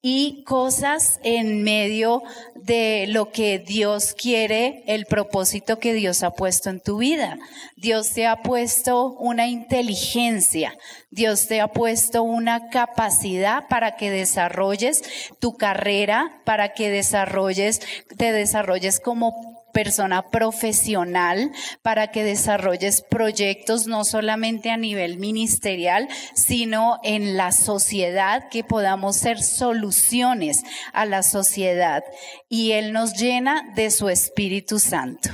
y 0.00 0.44
cosas 0.44 1.18
en 1.24 1.62
medio 1.64 2.22
de 2.54 3.06
lo 3.08 3.32
que 3.32 3.58
Dios 3.58 4.14
quiere, 4.14 4.84
el 4.86 5.06
propósito 5.06 5.78
que 5.78 5.92
Dios 5.92 6.22
ha 6.22 6.30
puesto 6.30 6.70
en 6.70 6.80
tu 6.80 6.98
vida. 6.98 7.36
Dios 7.76 8.10
te 8.10 8.26
ha 8.26 8.42
puesto 8.42 9.12
una 9.14 9.48
inteligencia, 9.48 10.76
Dios 11.10 11.48
te 11.48 11.60
ha 11.60 11.68
puesto 11.68 12.22
una 12.22 12.68
capacidad 12.68 13.66
para 13.68 13.96
que 13.96 14.10
desarrolles 14.10 15.02
tu 15.40 15.56
carrera, 15.56 16.42
para 16.44 16.74
que 16.74 16.90
desarrolles, 16.90 17.80
te 18.16 18.30
desarrolles 18.30 19.00
como 19.00 19.57
persona 19.78 20.28
profesional 20.28 21.52
para 21.82 22.10
que 22.10 22.24
desarrolles 22.24 23.00
proyectos 23.00 23.86
no 23.86 24.04
solamente 24.04 24.70
a 24.70 24.76
nivel 24.76 25.18
ministerial, 25.18 26.08
sino 26.34 26.98
en 27.04 27.36
la 27.36 27.52
sociedad, 27.52 28.48
que 28.50 28.64
podamos 28.64 29.14
ser 29.14 29.40
soluciones 29.40 30.64
a 30.92 31.06
la 31.06 31.22
sociedad. 31.22 32.02
Y 32.48 32.72
Él 32.72 32.92
nos 32.92 33.14
llena 33.14 33.72
de 33.76 33.92
su 33.92 34.08
Espíritu 34.08 34.80
Santo. 34.80 35.30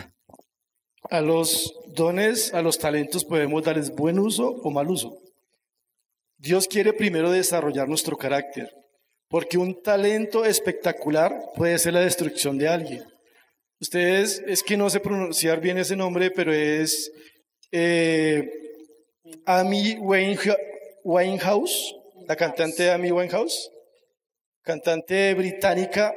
A 1.08 1.22
los 1.22 1.72
dones, 1.94 2.52
a 2.52 2.60
los 2.60 2.78
talentos 2.78 3.24
podemos 3.24 3.64
darles 3.64 3.94
buen 3.94 4.18
uso 4.18 4.46
o 4.62 4.70
mal 4.70 4.90
uso. 4.90 5.16
Dios 6.36 6.68
quiere 6.68 6.92
primero 6.92 7.30
desarrollar 7.30 7.88
nuestro 7.88 8.18
carácter, 8.18 8.68
porque 9.30 9.56
un 9.56 9.80
talento 9.82 10.44
espectacular 10.44 11.32
puede 11.56 11.78
ser 11.78 11.94
la 11.94 12.00
destrucción 12.00 12.58
de 12.58 12.68
alguien. 12.68 13.13
Ustedes, 13.84 14.42
es 14.46 14.62
que 14.62 14.78
no 14.78 14.88
sé 14.88 14.98
pronunciar 14.98 15.60
bien 15.60 15.76
ese 15.76 15.94
nombre, 15.94 16.30
pero 16.30 16.54
es 16.54 17.12
eh, 17.70 18.48
Amy 19.44 19.98
Winehouse, 21.04 21.94
la 22.26 22.34
cantante 22.34 22.90
Amy 22.90 23.12
Winehouse, 23.12 23.70
cantante 24.62 25.34
británica, 25.34 26.14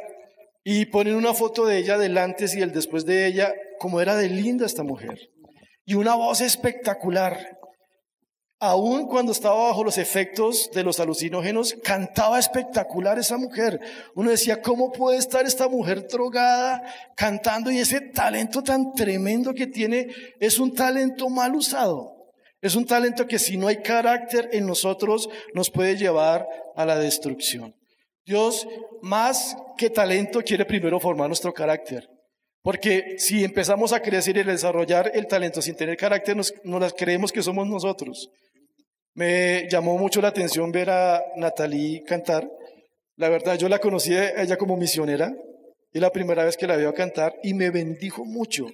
y 0.63 0.85
ponen 0.85 1.15
una 1.15 1.33
foto 1.33 1.65
de 1.65 1.79
ella 1.79 1.97
del 1.97 2.17
antes 2.17 2.55
y 2.55 2.61
el 2.61 2.71
después 2.71 3.03
de 3.05 3.27
ella, 3.27 3.53
como 3.79 3.99
era 3.99 4.15
de 4.15 4.29
linda 4.29 4.65
esta 4.65 4.83
mujer. 4.83 5.19
Y 5.83 5.95
una 5.95 6.15
voz 6.15 6.39
espectacular. 6.39 7.57
Aún 8.59 9.05
cuando 9.07 9.31
estaba 9.31 9.67
bajo 9.67 9.83
los 9.83 9.99
efectos 9.99 10.71
de 10.73 10.83
los 10.83 10.99
alucinógenos, 10.99 11.75
cantaba 11.83 12.39
espectacular 12.39 13.19
esa 13.19 13.37
mujer. 13.37 13.79
Uno 14.15 14.31
decía, 14.31 14.63
¿cómo 14.63 14.91
puede 14.91 15.19
estar 15.19 15.45
esta 15.45 15.67
mujer 15.67 16.07
drogada 16.07 16.81
cantando? 17.15 17.69
Y 17.69 17.77
ese 17.77 18.01
talento 18.01 18.63
tan 18.63 18.93
tremendo 18.93 19.53
que 19.53 19.67
tiene 19.67 20.07
es 20.39 20.57
un 20.57 20.73
talento 20.73 21.29
mal 21.29 21.53
usado. 21.53 22.31
Es 22.59 22.73
un 22.73 22.87
talento 22.87 23.27
que 23.27 23.37
si 23.37 23.57
no 23.57 23.67
hay 23.67 23.83
carácter 23.83 24.49
en 24.51 24.65
nosotros 24.65 25.29
nos 25.53 25.69
puede 25.69 25.95
llevar 25.95 26.47
a 26.75 26.83
la 26.83 26.97
destrucción. 26.97 27.75
Dios, 28.25 28.67
más 29.03 29.55
que 29.77 29.91
talento, 29.91 30.41
quiere 30.41 30.65
primero 30.65 30.99
formar 30.99 31.27
nuestro 31.27 31.53
carácter. 31.53 32.09
Porque 32.67 33.15
si 33.17 33.45
empezamos 33.45 33.93
a 33.93 34.01
crecer 34.01 34.35
y 34.35 34.41
a 34.41 34.43
desarrollar 34.43 35.09
el 35.13 35.25
talento 35.25 35.61
sin 35.61 35.77
tener 35.77 35.95
carácter, 35.95 36.35
nos, 36.35 36.53
nos 36.65 36.93
creemos 36.93 37.31
que 37.31 37.41
somos 37.41 37.65
nosotros. 37.65 38.29
Me 39.13 39.69
llamó 39.69 39.97
mucho 39.97 40.19
la 40.19 40.27
atención 40.27 40.69
ver 40.73 40.89
a 40.89 41.23
Natalie 41.37 42.03
cantar. 42.03 42.45
La 43.15 43.29
verdad, 43.29 43.57
yo 43.57 43.69
la 43.69 43.79
conocí 43.79 44.13
a 44.15 44.41
ella 44.41 44.57
como 44.57 44.75
misionera 44.75 45.33
y 45.93 46.01
la 46.01 46.11
primera 46.11 46.43
vez 46.43 46.57
que 46.57 46.67
la 46.67 46.75
veo 46.75 46.93
cantar 46.93 47.35
y 47.41 47.53
me 47.53 47.69
bendijo 47.69 48.25
mucho. 48.25 48.65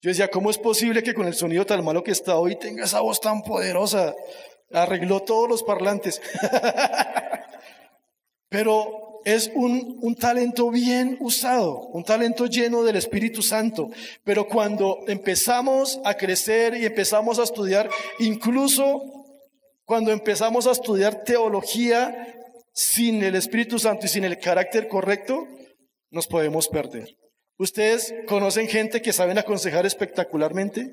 Yo 0.00 0.08
decía, 0.08 0.28
¿cómo 0.28 0.48
es 0.48 0.56
posible 0.56 1.02
que 1.02 1.12
con 1.12 1.26
el 1.26 1.34
sonido 1.34 1.66
tan 1.66 1.84
malo 1.84 2.02
que 2.02 2.12
está 2.12 2.38
hoy 2.38 2.56
tenga 2.56 2.84
esa 2.84 3.02
voz 3.02 3.20
tan 3.20 3.42
poderosa? 3.42 4.14
Arregló 4.72 5.20
todos 5.20 5.46
los 5.46 5.62
parlantes. 5.62 6.22
Pero 8.48 9.13
es 9.24 9.50
un, 9.54 9.98
un, 10.00 10.14
talento 10.14 10.70
bien 10.70 11.16
usado, 11.20 11.88
un 11.88 12.04
talento 12.04 12.46
lleno 12.46 12.82
del 12.82 12.96
Espíritu 12.96 13.42
Santo. 13.42 13.90
Pero 14.24 14.46
cuando 14.46 14.98
empezamos 15.06 16.00
a 16.04 16.14
crecer 16.14 16.76
y 16.76 16.84
empezamos 16.84 17.38
a 17.38 17.44
estudiar, 17.44 17.88
incluso 18.18 19.02
cuando 19.84 20.12
empezamos 20.12 20.66
a 20.66 20.72
estudiar 20.72 21.24
teología 21.24 22.34
sin 22.72 23.22
el 23.22 23.34
Espíritu 23.36 23.78
Santo 23.78 24.06
y 24.06 24.08
sin 24.08 24.24
el 24.24 24.38
carácter 24.38 24.88
correcto, 24.88 25.46
nos 26.10 26.26
podemos 26.26 26.68
perder. 26.68 27.16
¿Ustedes 27.58 28.12
conocen 28.26 28.66
gente 28.66 29.00
que 29.00 29.12
saben 29.12 29.38
aconsejar 29.38 29.86
espectacularmente? 29.86 30.92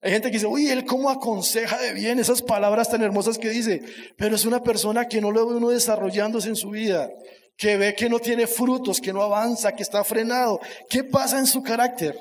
Hay 0.00 0.12
gente 0.12 0.28
que 0.28 0.36
dice, 0.36 0.46
uy, 0.46 0.68
él 0.68 0.84
cómo 0.84 1.10
aconseja 1.10 1.76
de 1.78 1.92
bien 1.92 2.20
esas 2.20 2.40
palabras 2.40 2.88
tan 2.88 3.02
hermosas 3.02 3.36
que 3.36 3.50
dice, 3.50 3.82
pero 4.16 4.36
es 4.36 4.44
una 4.44 4.62
persona 4.62 5.08
que 5.08 5.20
no 5.20 5.32
lo 5.32 5.46
ve 5.46 5.56
uno 5.56 5.70
desarrollándose 5.70 6.48
en 6.48 6.56
su 6.56 6.70
vida, 6.70 7.10
que 7.58 7.76
ve 7.76 7.94
que 7.94 8.08
no 8.08 8.20
tiene 8.20 8.46
frutos, 8.46 9.00
que 9.00 9.12
no 9.12 9.20
avanza, 9.20 9.74
que 9.74 9.82
está 9.82 10.04
frenado. 10.04 10.60
¿Qué 10.88 11.02
pasa 11.02 11.40
en 11.40 11.46
su 11.46 11.60
carácter? 11.60 12.16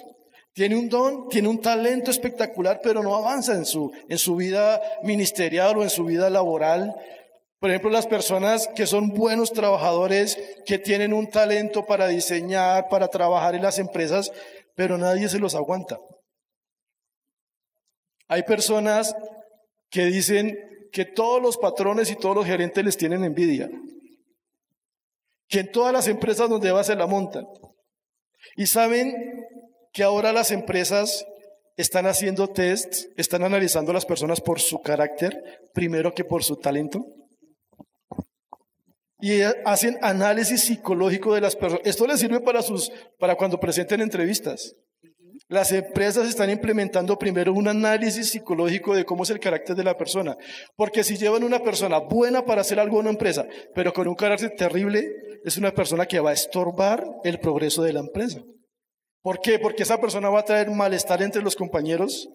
Tiene 0.51 0.75
un 0.75 0.89
don, 0.89 1.29
tiene 1.29 1.47
un 1.47 1.61
talento 1.61 2.09
espectacular, 2.09 2.79
pero 2.81 3.03
no 3.03 3.15
avanza 3.15 3.53
en 3.53 3.63
su, 3.63 3.91
en 4.09 4.17
su 4.17 4.35
vida 4.35 4.81
ministerial 5.03 5.77
o 5.77 5.83
en 5.83 5.91
su 5.91 6.05
vida 6.05 6.31
laboral. 6.31 6.95
Por 7.59 7.69
ejemplo, 7.69 7.91
las 7.91 8.07
personas 8.07 8.67
que 8.75 8.87
son 8.87 9.09
buenos 9.09 9.53
trabajadores, 9.53 10.39
que 10.65 10.79
tienen 10.79 11.13
un 11.13 11.29
talento 11.29 11.85
para 11.85 12.07
diseñar, 12.07 12.89
para 12.89 13.07
trabajar 13.07 13.53
en 13.53 13.61
las 13.61 13.77
empresas, 13.77 14.31
pero 14.75 14.97
nadie 14.97 15.29
se 15.29 15.37
los 15.37 15.53
aguanta. 15.53 15.99
Hay 18.27 18.41
personas 18.41 19.15
que 19.91 20.05
dicen 20.05 20.57
que 20.91 21.05
todos 21.05 21.39
los 21.39 21.57
patrones 21.57 22.09
y 22.09 22.15
todos 22.15 22.35
los 22.35 22.45
gerentes 22.47 22.83
les 22.83 22.97
tienen 22.97 23.23
envidia, 23.23 23.69
que 25.47 25.59
en 25.59 25.71
todas 25.71 25.93
las 25.93 26.07
empresas 26.07 26.49
donde 26.49 26.71
va 26.71 26.83
se 26.83 26.95
la 26.95 27.07
montan. 27.07 27.45
Y 28.55 28.67
saben 28.67 29.13
que 29.93 30.03
ahora 30.03 30.33
las 30.33 30.51
empresas 30.51 31.25
están 31.75 32.07
haciendo 32.07 32.47
tests, 32.47 33.07
están 33.17 33.43
analizando 33.43 33.91
a 33.91 33.93
las 33.93 34.05
personas 34.05 34.41
por 34.41 34.59
su 34.59 34.81
carácter 34.81 35.41
primero 35.73 36.13
que 36.13 36.25
por 36.25 36.43
su 36.43 36.57
talento. 36.57 37.05
Y 39.19 39.41
hacen 39.65 39.97
análisis 40.01 40.65
psicológico 40.65 41.33
de 41.33 41.41
las 41.41 41.55
personas. 41.55 41.85
Esto 41.85 42.05
les 42.05 42.19
sirve 42.19 42.39
para 42.39 42.61
sus 42.61 42.91
para 43.17 43.35
cuando 43.35 43.59
presenten 43.59 44.01
entrevistas. 44.01 44.75
Las 45.49 45.71
empresas 45.71 46.27
están 46.27 46.49
implementando 46.49 47.17
primero 47.17 47.53
un 47.53 47.69
análisis 47.69 48.31
psicológico 48.31 48.93
de 48.93 49.05
cómo 49.05 49.23
es 49.23 49.29
el 49.29 49.39
carácter 49.39 49.77
de 49.77 49.83
la 49.83 49.97
persona. 49.97 50.35
Porque 50.75 51.05
si 51.05 51.15
llevan 51.15 51.43
una 51.43 51.59
persona 51.59 51.99
buena 51.99 52.43
para 52.43 52.61
hacer 52.61 52.79
algo 52.79 52.97
en 52.97 53.01
una 53.01 53.11
empresa, 53.11 53.45
pero 53.73 53.93
con 53.93 54.09
un 54.09 54.15
carácter 54.15 54.53
terrible, 54.57 55.07
es 55.45 55.55
una 55.55 55.71
persona 55.71 56.05
que 56.05 56.19
va 56.19 56.31
a 56.31 56.33
estorbar 56.33 57.05
el 57.23 57.39
progreso 57.39 57.81
de 57.81 57.93
la 57.93 58.01
empresa. 58.01 58.41
¿Por 59.21 59.39
qué? 59.39 59.57
Porque 59.57 59.83
esa 59.83 60.01
persona 60.01 60.29
va 60.29 60.41
a 60.41 60.45
traer 60.45 60.69
malestar 60.69 61.21
entre 61.21 61.41
los 61.41 61.55
compañeros. 61.55 62.27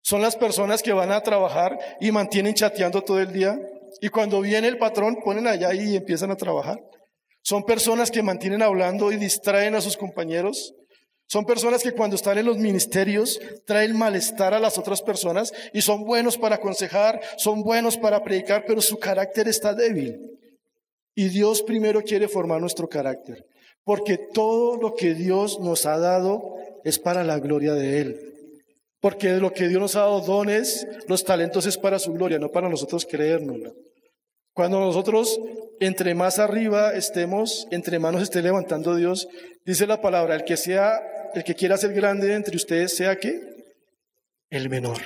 Son 0.00 0.22
las 0.22 0.36
personas 0.36 0.82
que 0.84 0.92
van 0.92 1.10
a 1.10 1.20
trabajar 1.20 1.76
y 2.00 2.12
mantienen 2.12 2.54
chateando 2.54 3.02
todo 3.02 3.20
el 3.20 3.32
día. 3.32 3.58
Y 4.00 4.08
cuando 4.08 4.40
viene 4.40 4.68
el 4.68 4.78
patrón, 4.78 5.16
ponen 5.24 5.48
allá 5.48 5.74
y 5.74 5.96
empiezan 5.96 6.30
a 6.30 6.36
trabajar. 6.36 6.78
Son 7.42 7.64
personas 7.64 8.12
que 8.12 8.22
mantienen 8.22 8.62
hablando 8.62 9.10
y 9.10 9.16
distraen 9.16 9.74
a 9.74 9.80
sus 9.80 9.96
compañeros. 9.96 10.72
Son 11.32 11.46
personas 11.46 11.82
que 11.82 11.92
cuando 11.92 12.14
están 12.14 12.36
en 12.36 12.44
los 12.44 12.58
ministerios 12.58 13.40
traen 13.64 13.96
malestar 13.96 14.52
a 14.52 14.60
las 14.60 14.76
otras 14.76 15.00
personas 15.00 15.50
y 15.72 15.80
son 15.80 16.04
buenos 16.04 16.36
para 16.36 16.56
aconsejar, 16.56 17.22
son 17.38 17.62
buenos 17.62 17.96
para 17.96 18.22
predicar, 18.22 18.64
pero 18.66 18.82
su 18.82 18.98
carácter 18.98 19.48
está 19.48 19.72
débil. 19.72 20.38
Y 21.14 21.28
Dios 21.28 21.62
primero 21.62 22.02
quiere 22.02 22.28
formar 22.28 22.60
nuestro 22.60 22.86
carácter, 22.86 23.46
porque 23.82 24.18
todo 24.18 24.76
lo 24.76 24.94
que 24.94 25.14
Dios 25.14 25.58
nos 25.58 25.86
ha 25.86 25.96
dado 25.96 26.54
es 26.84 26.98
para 26.98 27.24
la 27.24 27.38
gloria 27.38 27.72
de 27.72 28.02
Él. 28.02 28.34
Porque 29.00 29.30
lo 29.36 29.54
que 29.54 29.68
Dios 29.68 29.80
nos 29.80 29.96
ha 29.96 30.00
dado 30.00 30.20
dones, 30.20 30.86
los 31.08 31.24
talentos 31.24 31.64
es 31.64 31.78
para 31.78 31.98
su 31.98 32.12
gloria, 32.12 32.38
no 32.38 32.50
para 32.50 32.68
nosotros 32.68 33.06
creérnoslo. 33.10 33.72
Cuando 34.52 34.80
nosotros 34.80 35.40
entre 35.80 36.14
más 36.14 36.38
arriba 36.38 36.92
estemos, 36.92 37.66
entre 37.70 37.98
más 37.98 38.12
nos 38.12 38.22
esté 38.22 38.42
levantando 38.42 38.94
Dios, 38.94 39.28
dice 39.64 39.86
la 39.86 40.02
palabra, 40.02 40.34
el 40.34 40.44
que 40.44 40.58
sea 40.58 41.00
el 41.34 41.44
que 41.44 41.54
quiera 41.54 41.76
ser 41.76 41.92
grande 41.92 42.34
entre 42.34 42.56
ustedes 42.56 42.96
sea 42.96 43.16
que 43.16 43.40
el 44.50 44.68
menor. 44.68 45.00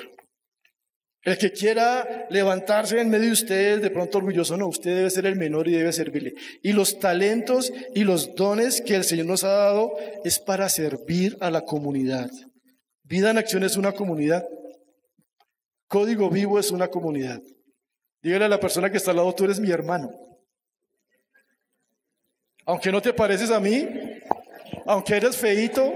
El 1.23 1.39
que 1.39 1.51
quiera 1.51 2.27
levantarse 2.31 3.01
en 3.01 3.11
medio 3.11 3.27
de 3.27 3.33
ustedes, 3.33 3.83
de 3.83 3.91
pronto 3.91 4.19
orgulloso, 4.19 4.57
no, 4.57 4.69
usted 4.69 4.95
debe 4.95 5.11
ser 5.11 5.27
el 5.27 5.35
menor 5.35 5.67
y 5.67 5.73
debe 5.73 5.93
servirle. 5.93 6.35
Y 6.63 6.73
los 6.73 7.01
talentos 7.01 7.73
y 7.97 8.05
los 8.05 8.37
dones 8.37 8.81
que 8.81 8.95
el 8.95 9.03
Señor 9.03 9.27
nos 9.27 9.43
ha 9.43 9.49
dado 9.49 9.93
es 10.23 10.39
para 10.39 10.69
servir 10.69 11.37
a 11.41 11.51
la 11.51 11.63
comunidad. 11.63 12.31
Vida 13.03 13.31
en 13.31 13.39
acción 13.39 13.65
es 13.65 13.77
una 13.77 13.91
comunidad. 13.91 14.47
Código 15.89 16.31
vivo 16.31 16.61
es 16.61 16.71
una 16.71 16.87
comunidad. 16.87 17.41
Dígale 18.23 18.45
a 18.45 18.49
la 18.49 18.61
persona 18.61 18.89
que 18.89 18.99
está 18.99 19.11
al 19.11 19.17
lado, 19.17 19.35
tú 19.35 19.45
eres 19.47 19.59
mi 19.59 19.73
hermano. 19.73 20.11
Aunque 22.67 22.93
no 22.93 23.03
te 23.03 23.13
pareces 23.13 23.51
a 23.51 23.59
mí, 23.59 23.85
aunque 24.87 25.17
eres 25.17 25.37
feito, 25.37 25.93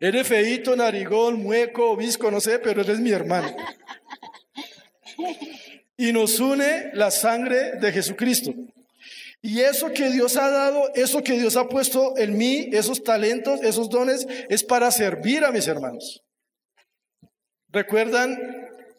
Eres 0.00 0.26
feito, 0.26 0.74
narigón, 0.74 1.42
mueco, 1.42 1.94
visco, 1.94 2.30
no 2.30 2.40
sé, 2.40 2.58
pero 2.58 2.80
eres 2.80 3.00
mi 3.00 3.10
hermano. 3.10 3.54
Y 5.98 6.10
nos 6.14 6.40
une 6.40 6.90
la 6.94 7.10
sangre 7.10 7.72
de 7.72 7.92
Jesucristo. 7.92 8.54
Y 9.42 9.60
eso 9.60 9.92
que 9.92 10.08
Dios 10.08 10.38
ha 10.38 10.48
dado, 10.50 10.90
eso 10.94 11.22
que 11.22 11.34
Dios 11.34 11.56
ha 11.56 11.68
puesto 11.68 12.16
en 12.16 12.38
mí, 12.38 12.70
esos 12.72 13.04
talentos, 13.04 13.62
esos 13.62 13.90
dones, 13.90 14.26
es 14.48 14.64
para 14.64 14.90
servir 14.90 15.44
a 15.44 15.52
mis 15.52 15.68
hermanos. 15.68 16.22
¿Recuerdan 17.68 18.38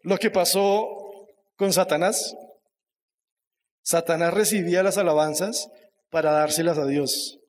lo 0.04 0.18
que 0.18 0.30
pasó 0.30 1.28
con 1.56 1.74
Satanás? 1.74 2.36
Satanás 3.84 4.36
recibía 4.36 4.84
las 4.84 5.00
alabanzas 5.00 5.68
para 6.12 6.32
dárselas 6.32 6.78
a 6.78 6.86
Dios. 6.86 7.41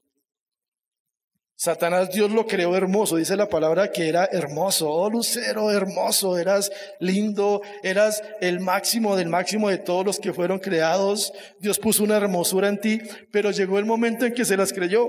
Satanás 1.57 2.11
Dios 2.11 2.31
lo 2.31 2.47
creó 2.47 2.77
hermoso, 2.77 3.17
dice 3.17 3.37
la 3.37 3.49
palabra 3.49 3.93
que 3.93 4.09
era 4.09 4.25
hermoso, 4.25 4.91
oh 4.91 5.09
Lucero, 5.09 5.71
hermoso, 5.71 6.37
eras 6.37 6.73
lindo, 6.99 7.63
eras 7.83 8.23
el 8.41 8.59
máximo 8.59 9.15
del 9.17 9.29
máximo 9.29 9.69
de 9.69 9.79
todos 9.79 10.05
los 10.05 10.19
que 10.19 10.33
fueron 10.33 10.59
creados, 10.59 11.33
Dios 11.61 11.79
puso 11.79 12.03
una 12.03 12.17
hermosura 12.17 12.69
en 12.69 12.81
ti, 12.81 13.01
pero 13.31 13.51
llegó 13.51 13.79
el 13.79 13.85
momento 13.85 14.27
en 14.27 14.35
que 14.35 14.45
se 14.45 14.57
las 14.57 14.73
creyó, 14.73 15.09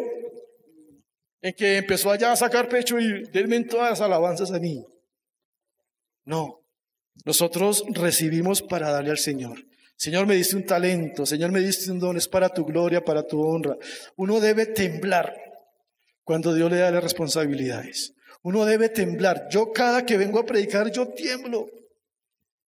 en 1.41 1.53
que 1.55 1.77
empezó 1.77 2.11
allá 2.11 2.31
a 2.31 2.35
sacar 2.35 2.69
pecho 2.69 2.99
y 2.99 3.23
denme 3.31 3.63
todas 3.63 3.89
las 3.89 4.01
alabanzas 4.01 4.51
a 4.51 4.59
mí. 4.59 4.85
No, 6.25 6.63
nosotros 7.25 7.83
recibimos 7.89 8.61
para 8.61 8.91
darle 8.91 9.11
al 9.11 9.17
Señor. 9.17 9.65
Señor, 9.95 10.25
me 10.25 10.35
diste 10.35 10.55
un 10.55 10.65
talento, 10.65 11.25
Señor, 11.25 11.51
me 11.51 11.61
diste 11.61 11.91
un 11.91 11.99
don, 11.99 12.17
es 12.17 12.27
para 12.27 12.49
tu 12.49 12.65
gloria, 12.65 13.03
para 13.03 13.25
tu 13.25 13.41
honra. 13.41 13.77
Uno 14.17 14.39
debe 14.39 14.65
temblar 14.65 15.33
cuando 16.23 16.53
Dios 16.53 16.71
le 16.71 16.77
da 16.77 16.91
las 16.91 17.03
responsabilidades. 17.03 18.13
Uno 18.43 18.65
debe 18.65 18.89
temblar. 18.89 19.47
Yo 19.49 19.71
cada 19.71 20.05
que 20.05 20.17
vengo 20.17 20.39
a 20.39 20.45
predicar, 20.45 20.91
yo 20.91 21.07
tiemblo. 21.07 21.67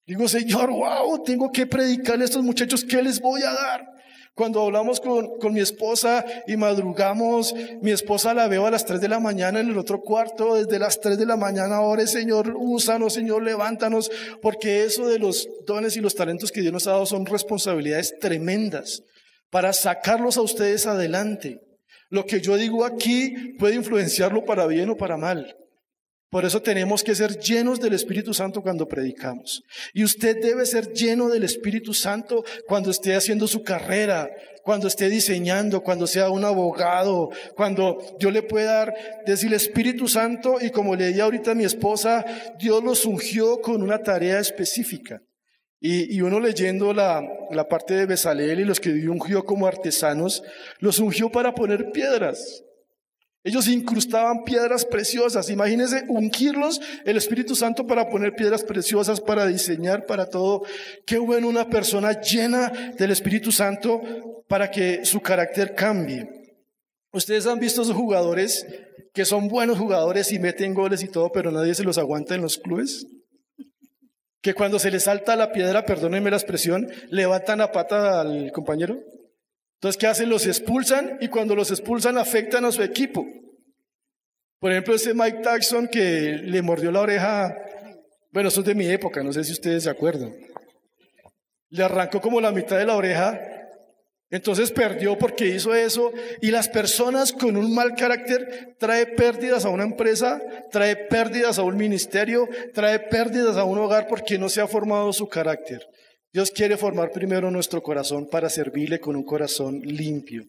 Digo, 0.05 0.27
Señor, 0.27 0.69
wow, 0.69 1.23
tengo 1.23 1.51
que 1.51 1.65
predicarle 1.65 2.23
a 2.23 2.25
estos 2.25 2.43
muchachos, 2.43 2.83
¿qué 2.83 3.01
les 3.01 3.21
voy 3.21 3.41
a 3.41 3.53
dar? 3.53 3.87
Cuando 4.35 4.61
hablamos 4.63 4.99
con, 4.99 5.37
con, 5.37 5.53
mi 5.53 5.61
esposa 5.61 6.25
y 6.47 6.57
madrugamos, 6.57 7.53
mi 7.81 7.91
esposa 7.91 8.33
la 8.33 8.47
veo 8.47 8.65
a 8.65 8.71
las 8.71 8.83
3 8.83 8.99
de 8.99 9.07
la 9.07 9.19
mañana 9.19 9.59
en 9.59 9.69
el 9.69 9.77
otro 9.77 10.01
cuarto, 10.01 10.55
desde 10.55 10.79
las 10.79 10.99
3 10.99 11.19
de 11.19 11.27
la 11.27 11.37
mañana, 11.37 11.75
ahora 11.75 12.05
Señor, 12.07 12.55
úsanos, 12.57 13.13
Señor, 13.13 13.43
levántanos, 13.43 14.11
porque 14.41 14.83
eso 14.85 15.07
de 15.07 15.19
los 15.19 15.47
dones 15.67 15.95
y 15.95 16.01
los 16.01 16.15
talentos 16.15 16.51
que 16.51 16.61
Dios 16.61 16.73
nos 16.73 16.87
ha 16.87 16.93
dado 16.93 17.05
son 17.05 17.27
responsabilidades 17.27 18.17
tremendas 18.19 19.03
para 19.51 19.71
sacarlos 19.71 20.37
a 20.37 20.41
ustedes 20.41 20.87
adelante. 20.87 21.59
Lo 22.13 22.27
que 22.27 22.41
yo 22.41 22.57
digo 22.57 22.85
aquí 22.85 23.55
puede 23.57 23.73
influenciarlo 23.73 24.45
para 24.45 24.67
bien 24.67 24.87
o 24.91 24.95
para 24.95 25.17
mal. 25.17 25.57
Por 26.29 26.45
eso 26.45 26.61
tenemos 26.61 27.03
que 27.03 27.15
ser 27.15 27.39
llenos 27.39 27.79
del 27.79 27.93
Espíritu 27.93 28.35
Santo 28.35 28.61
cuando 28.61 28.87
predicamos. 28.87 29.63
Y 29.95 30.03
usted 30.03 30.39
debe 30.39 30.67
ser 30.67 30.93
lleno 30.93 31.27
del 31.27 31.43
Espíritu 31.43 31.91
Santo 31.91 32.43
cuando 32.67 32.91
esté 32.91 33.15
haciendo 33.15 33.47
su 33.47 33.63
carrera, 33.63 34.29
cuando 34.61 34.87
esté 34.87 35.09
diseñando, 35.09 35.81
cuando 35.81 36.05
sea 36.05 36.29
un 36.29 36.45
abogado, 36.45 37.31
cuando 37.55 37.97
Dios 38.19 38.31
le 38.31 38.43
pueda 38.43 38.73
dar, 38.73 38.93
decir 39.25 39.47
el 39.47 39.55
Espíritu 39.55 40.07
Santo 40.07 40.57
y 40.61 40.69
como 40.69 40.95
le 40.95 41.13
di 41.13 41.19
ahorita 41.19 41.51
a 41.51 41.55
mi 41.55 41.65
esposa, 41.65 42.23
Dios 42.59 42.83
los 42.83 43.05
ungió 43.05 43.59
con 43.59 43.81
una 43.81 44.03
tarea 44.03 44.39
específica. 44.39 45.19
Y, 45.85 46.21
uno 46.21 46.39
leyendo 46.39 46.93
la, 46.93 47.21
la, 47.51 47.67
parte 47.67 47.93
de 47.93 48.05
Besaleel 48.05 48.61
y 48.61 48.63
los 48.63 48.79
que 48.79 48.89
ungió 49.09 49.43
como 49.43 49.67
artesanos, 49.67 50.41
los 50.79 50.97
ungió 50.99 51.29
para 51.29 51.53
poner 51.53 51.91
piedras. 51.91 52.63
Ellos 53.43 53.67
incrustaban 53.67 54.45
piedras 54.45 54.85
preciosas. 54.85 55.49
Imagínense 55.49 56.05
ungirlos 56.07 56.79
el 57.03 57.17
Espíritu 57.17 57.53
Santo 57.53 57.85
para 57.85 58.09
poner 58.09 58.33
piedras 58.33 58.63
preciosas, 58.63 59.19
para 59.19 59.45
diseñar, 59.45 60.05
para 60.05 60.29
todo. 60.29 60.63
Qué 61.05 61.17
bueno 61.17 61.49
una 61.49 61.69
persona 61.69 62.21
llena 62.21 62.93
del 62.97 63.11
Espíritu 63.11 63.51
Santo 63.51 64.01
para 64.47 64.71
que 64.71 65.03
su 65.03 65.19
carácter 65.19 65.75
cambie. 65.75 66.29
Ustedes 67.11 67.45
han 67.45 67.59
visto 67.59 67.81
esos 67.81 67.93
jugadores 67.93 68.65
que 69.13 69.25
son 69.25 69.49
buenos 69.49 69.77
jugadores 69.77 70.31
y 70.31 70.39
meten 70.39 70.73
goles 70.73 71.03
y 71.03 71.09
todo, 71.09 71.29
pero 71.33 71.51
nadie 71.51 71.75
se 71.75 71.83
los 71.83 71.97
aguanta 71.97 72.35
en 72.35 72.41
los 72.41 72.57
clubes 72.57 73.05
que 74.43 74.53
cuando 74.53 74.77
se 74.77 74.91
le 74.91 74.99
salta 74.99 75.37
la 75.37 75.53
piedra, 75.53 75.85
perdónenme 75.85 76.29
la 76.29 76.35
expresión, 76.35 76.91
levantan 77.09 77.59
la 77.59 77.71
pata 77.71 78.19
al 78.19 78.51
compañero. 78.51 78.99
Entonces, 79.75 79.97
¿qué 79.97 80.05
hacen? 80.05 80.29
Los 80.29 80.45
expulsan 80.45 81.17
y 81.21 81.29
cuando 81.29 81.55
los 81.55 81.71
expulsan 81.71 82.17
afectan 82.17 82.65
a 82.65 82.71
su 82.73 82.83
equipo. 82.83 83.25
Por 84.59 84.71
ejemplo, 84.73 84.95
ese 84.95 85.13
Mike 85.13 85.39
Tyson 85.43 85.87
que 85.87 86.41
le 86.43 86.61
mordió 86.61 86.91
la 86.91 86.99
oreja, 86.99 87.55
bueno, 88.31 88.49
eso 88.49 88.59
es 88.59 88.65
de 88.65 88.75
mi 88.75 88.85
época, 88.89 89.23
no 89.23 89.31
sé 89.31 89.45
si 89.45 89.53
ustedes 89.53 89.83
se 89.83 89.89
acuerdan. 89.89 90.35
Le 91.69 91.83
arrancó 91.83 92.19
como 92.19 92.41
la 92.41 92.51
mitad 92.51 92.77
de 92.77 92.85
la 92.85 92.97
oreja 92.97 93.39
entonces 94.33 94.71
perdió 94.71 95.15
porque 95.15 95.45
hizo 95.45 95.75
eso 95.75 96.11
y 96.41 96.49
las 96.49 96.67
personas 96.67 97.31
con 97.31 97.55
un 97.55 97.71
mal 97.71 97.93
carácter 97.93 98.75
trae 98.79 99.05
pérdidas 99.05 99.63
a 99.63 99.69
una 99.69 99.83
empresa, 99.83 100.41
trae 100.71 100.95
pérdidas 100.95 101.59
a 101.59 101.61
un 101.61 101.77
ministerio, 101.77 102.49
trae 102.73 102.97
pérdidas 102.97 103.57
a 103.57 103.63
un 103.63 103.77
hogar 103.77 104.07
porque 104.07 104.39
no 104.39 104.49
se 104.49 104.59
ha 104.59 104.67
formado 104.67 105.13
su 105.13 105.29
carácter. 105.29 105.87
Dios 106.31 106.49
quiere 106.49 106.77
formar 106.77 107.11
primero 107.11 107.51
nuestro 107.51 107.83
corazón 107.83 108.27
para 108.27 108.49
servirle 108.49 108.99
con 108.99 109.15
un 109.15 109.23
corazón 109.23 109.81
limpio, 109.81 110.45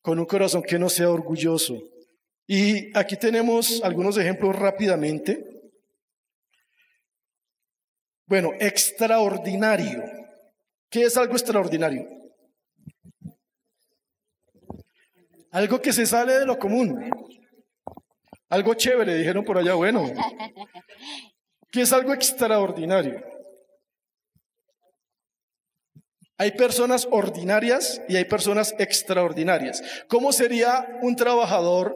con 0.00 0.18
un 0.18 0.24
corazón 0.24 0.62
que 0.62 0.78
no 0.78 0.88
sea 0.88 1.10
orgulloso. 1.10 1.78
Y 2.46 2.88
aquí 2.98 3.18
tenemos 3.18 3.82
algunos 3.84 4.16
ejemplos 4.16 4.56
rápidamente. 4.56 5.44
Bueno, 8.24 8.52
extraordinario. 8.58 10.04
¿Qué 10.88 11.02
es 11.02 11.18
algo 11.18 11.34
extraordinario? 11.34 12.19
Algo 15.50 15.80
que 15.80 15.92
se 15.92 16.06
sale 16.06 16.38
de 16.38 16.46
lo 16.46 16.58
común. 16.58 17.10
Algo 18.48 18.74
chévere, 18.74 19.14
dijeron 19.14 19.44
por 19.44 19.58
allá, 19.58 19.74
bueno. 19.74 20.04
Que 21.72 21.82
es 21.82 21.92
algo 21.92 22.12
extraordinario. 22.12 23.22
Hay 26.36 26.50
personas 26.50 27.06
ordinarias 27.08 28.02
y 28.08 28.16
hay 28.16 28.24
personas 28.24 28.74
extraordinarias. 28.76 29.80
¿Cómo 30.08 30.32
sería 30.32 30.98
un 31.00 31.14
trabajador 31.14 31.94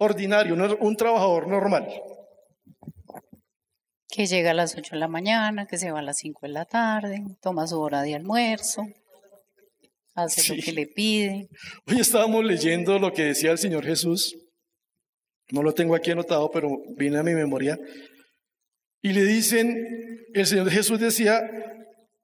ordinario, 0.00 0.56
un 0.80 0.96
trabajador 0.96 1.46
normal. 1.46 1.86
Que 4.08 4.26
llega 4.26 4.50
a 4.50 4.54
las 4.54 4.74
8 4.74 4.96
de 4.96 4.98
la 4.98 5.08
mañana, 5.08 5.66
que 5.66 5.76
se 5.76 5.92
va 5.92 6.00
a 6.00 6.02
las 6.02 6.16
5 6.16 6.40
de 6.46 6.52
la 6.52 6.64
tarde, 6.64 7.22
toma 7.40 7.66
su 7.66 7.78
hora 7.78 8.02
de 8.02 8.14
almuerzo, 8.14 8.86
hace 10.22 10.54
lo 10.54 10.62
que 10.62 10.72
le 10.72 10.86
pide. 10.86 11.48
Hoy 11.86 12.00
estábamos 12.00 12.44
leyendo 12.44 12.98
lo 12.98 13.12
que 13.12 13.24
decía 13.24 13.52
el 13.52 13.58
Señor 13.58 13.84
Jesús. 13.84 14.34
No 15.50 15.62
lo 15.62 15.72
tengo 15.72 15.94
aquí 15.94 16.10
anotado, 16.10 16.50
pero 16.50 16.68
viene 16.96 17.18
a 17.18 17.22
mi 17.22 17.34
memoria. 17.34 17.78
Y 19.02 19.12
le 19.12 19.24
dicen, 19.24 19.76
el 20.34 20.46
Señor 20.46 20.70
Jesús 20.70 21.00
decía, 21.00 21.40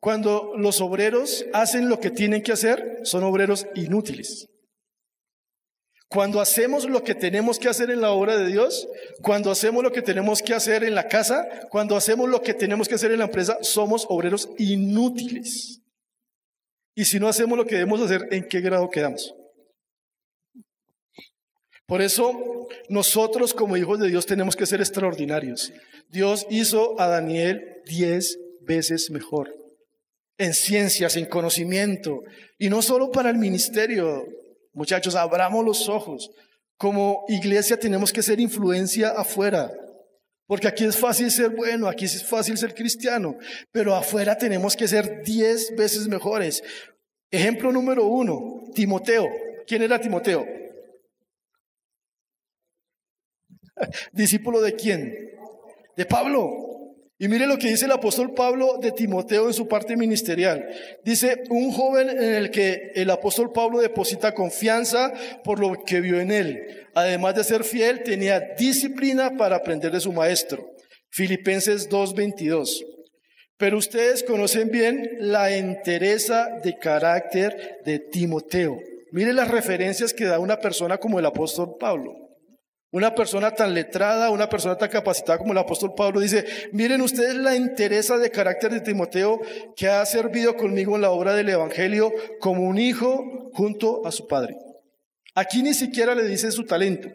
cuando 0.00 0.52
los 0.56 0.80
obreros 0.80 1.44
hacen 1.52 1.88
lo 1.88 1.98
que 1.98 2.10
tienen 2.10 2.42
que 2.42 2.52
hacer, 2.52 3.00
son 3.02 3.24
obreros 3.24 3.66
inútiles. 3.74 4.46
Cuando 6.08 6.40
hacemos 6.40 6.88
lo 6.88 7.02
que 7.02 7.16
tenemos 7.16 7.58
que 7.58 7.68
hacer 7.68 7.90
en 7.90 8.00
la 8.00 8.12
obra 8.12 8.36
de 8.36 8.46
Dios, 8.46 8.86
cuando 9.22 9.50
hacemos 9.50 9.82
lo 9.82 9.90
que 9.90 10.02
tenemos 10.02 10.40
que 10.40 10.54
hacer 10.54 10.84
en 10.84 10.94
la 10.94 11.08
casa, 11.08 11.48
cuando 11.68 11.96
hacemos 11.96 12.28
lo 12.28 12.42
que 12.42 12.54
tenemos 12.54 12.86
que 12.86 12.94
hacer 12.94 13.10
en 13.10 13.18
la 13.18 13.24
empresa, 13.24 13.58
somos 13.62 14.06
obreros 14.08 14.48
inútiles. 14.58 15.82
Y 16.96 17.04
si 17.04 17.20
no 17.20 17.28
hacemos 17.28 17.56
lo 17.56 17.66
que 17.66 17.76
debemos 17.76 18.00
hacer, 18.00 18.26
¿en 18.32 18.48
qué 18.48 18.60
grado 18.60 18.88
quedamos? 18.90 19.32
Por 21.86 22.02
eso 22.02 22.66
nosotros 22.88 23.54
como 23.54 23.76
hijos 23.76 24.00
de 24.00 24.08
Dios 24.08 24.26
tenemos 24.26 24.56
que 24.56 24.66
ser 24.66 24.80
extraordinarios. 24.80 25.72
Dios 26.08 26.46
hizo 26.50 27.00
a 27.00 27.06
Daniel 27.06 27.82
diez 27.84 28.38
veces 28.62 29.10
mejor 29.10 29.54
en 30.38 30.52
ciencias, 30.52 31.16
en 31.16 31.26
conocimiento, 31.26 32.22
y 32.58 32.68
no 32.68 32.82
solo 32.82 33.10
para 33.10 33.30
el 33.30 33.38
ministerio. 33.38 34.26
Muchachos, 34.72 35.14
abramos 35.14 35.64
los 35.64 35.88
ojos. 35.88 36.30
Como 36.76 37.24
iglesia 37.28 37.78
tenemos 37.78 38.12
que 38.12 38.22
ser 38.22 38.38
influencia 38.40 39.10
afuera, 39.10 39.70
porque 40.46 40.68
aquí 40.68 40.84
es 40.84 40.96
fácil 40.96 41.30
ser 41.30 41.50
bueno, 41.50 41.88
aquí 41.88 42.04
es 42.04 42.24
fácil 42.24 42.56
ser 42.56 42.74
cristiano, 42.74 43.36
pero 43.72 43.94
afuera 43.94 44.36
tenemos 44.36 44.76
que 44.76 44.86
ser 44.88 45.22
diez 45.22 45.74
veces 45.76 46.06
mejores. 46.08 46.62
Ejemplo 47.30 47.72
número 47.72 48.04
uno, 48.04 48.62
Timoteo. 48.74 49.28
¿Quién 49.66 49.82
era 49.82 50.00
Timoteo? 50.00 50.46
¿Discípulo 54.12 54.60
de 54.60 54.74
quién? 54.74 55.14
De 55.96 56.06
Pablo. 56.06 56.75
Y 57.18 57.28
mire 57.28 57.46
lo 57.46 57.56
que 57.56 57.68
dice 57.68 57.86
el 57.86 57.92
apóstol 57.92 58.34
Pablo 58.34 58.78
de 58.80 58.92
Timoteo 58.92 59.46
en 59.46 59.54
su 59.54 59.66
parte 59.66 59.96
ministerial. 59.96 60.68
Dice, 61.02 61.44
un 61.48 61.72
joven 61.72 62.10
en 62.10 62.34
el 62.34 62.50
que 62.50 62.92
el 62.94 63.08
apóstol 63.08 63.52
Pablo 63.52 63.80
deposita 63.80 64.34
confianza 64.34 65.14
por 65.42 65.58
lo 65.58 65.82
que 65.84 66.02
vio 66.02 66.20
en 66.20 66.30
él. 66.30 66.86
Además 66.94 67.34
de 67.34 67.44
ser 67.44 67.64
fiel, 67.64 68.02
tenía 68.02 68.40
disciplina 68.58 69.34
para 69.38 69.56
aprender 69.56 69.92
de 69.92 70.00
su 70.00 70.12
maestro. 70.12 70.68
Filipenses 71.08 71.88
2.22. 71.88 72.84
Pero 73.56 73.78
ustedes 73.78 74.22
conocen 74.22 74.70
bien 74.70 75.08
la 75.18 75.56
entereza 75.56 76.48
de 76.62 76.76
carácter 76.76 77.78
de 77.86 77.98
Timoteo. 77.98 78.78
Mire 79.12 79.32
las 79.32 79.48
referencias 79.48 80.12
que 80.12 80.26
da 80.26 80.38
una 80.38 80.58
persona 80.58 80.98
como 80.98 81.18
el 81.18 81.24
apóstol 81.24 81.76
Pablo. 81.80 82.25
Una 82.92 83.14
persona 83.14 83.50
tan 83.50 83.74
letrada, 83.74 84.30
una 84.30 84.48
persona 84.48 84.76
tan 84.76 84.88
capacitada 84.88 85.38
como 85.38 85.52
el 85.52 85.58
apóstol 85.58 85.92
Pablo 85.96 86.20
dice, 86.20 86.44
miren 86.72 87.02
ustedes 87.02 87.34
la 87.34 87.56
interesa 87.56 88.16
de 88.16 88.30
carácter 88.30 88.70
de 88.70 88.80
Timoteo 88.80 89.40
que 89.74 89.88
ha 89.88 90.06
servido 90.06 90.56
conmigo 90.56 90.94
en 90.94 91.02
la 91.02 91.10
obra 91.10 91.34
del 91.34 91.48
Evangelio 91.48 92.12
como 92.40 92.62
un 92.62 92.78
hijo 92.78 93.50
junto 93.52 94.06
a 94.06 94.12
su 94.12 94.26
padre. 94.26 94.56
Aquí 95.34 95.62
ni 95.62 95.74
siquiera 95.74 96.14
le 96.14 96.24
dice 96.24 96.50
su 96.52 96.64
talento. 96.64 97.08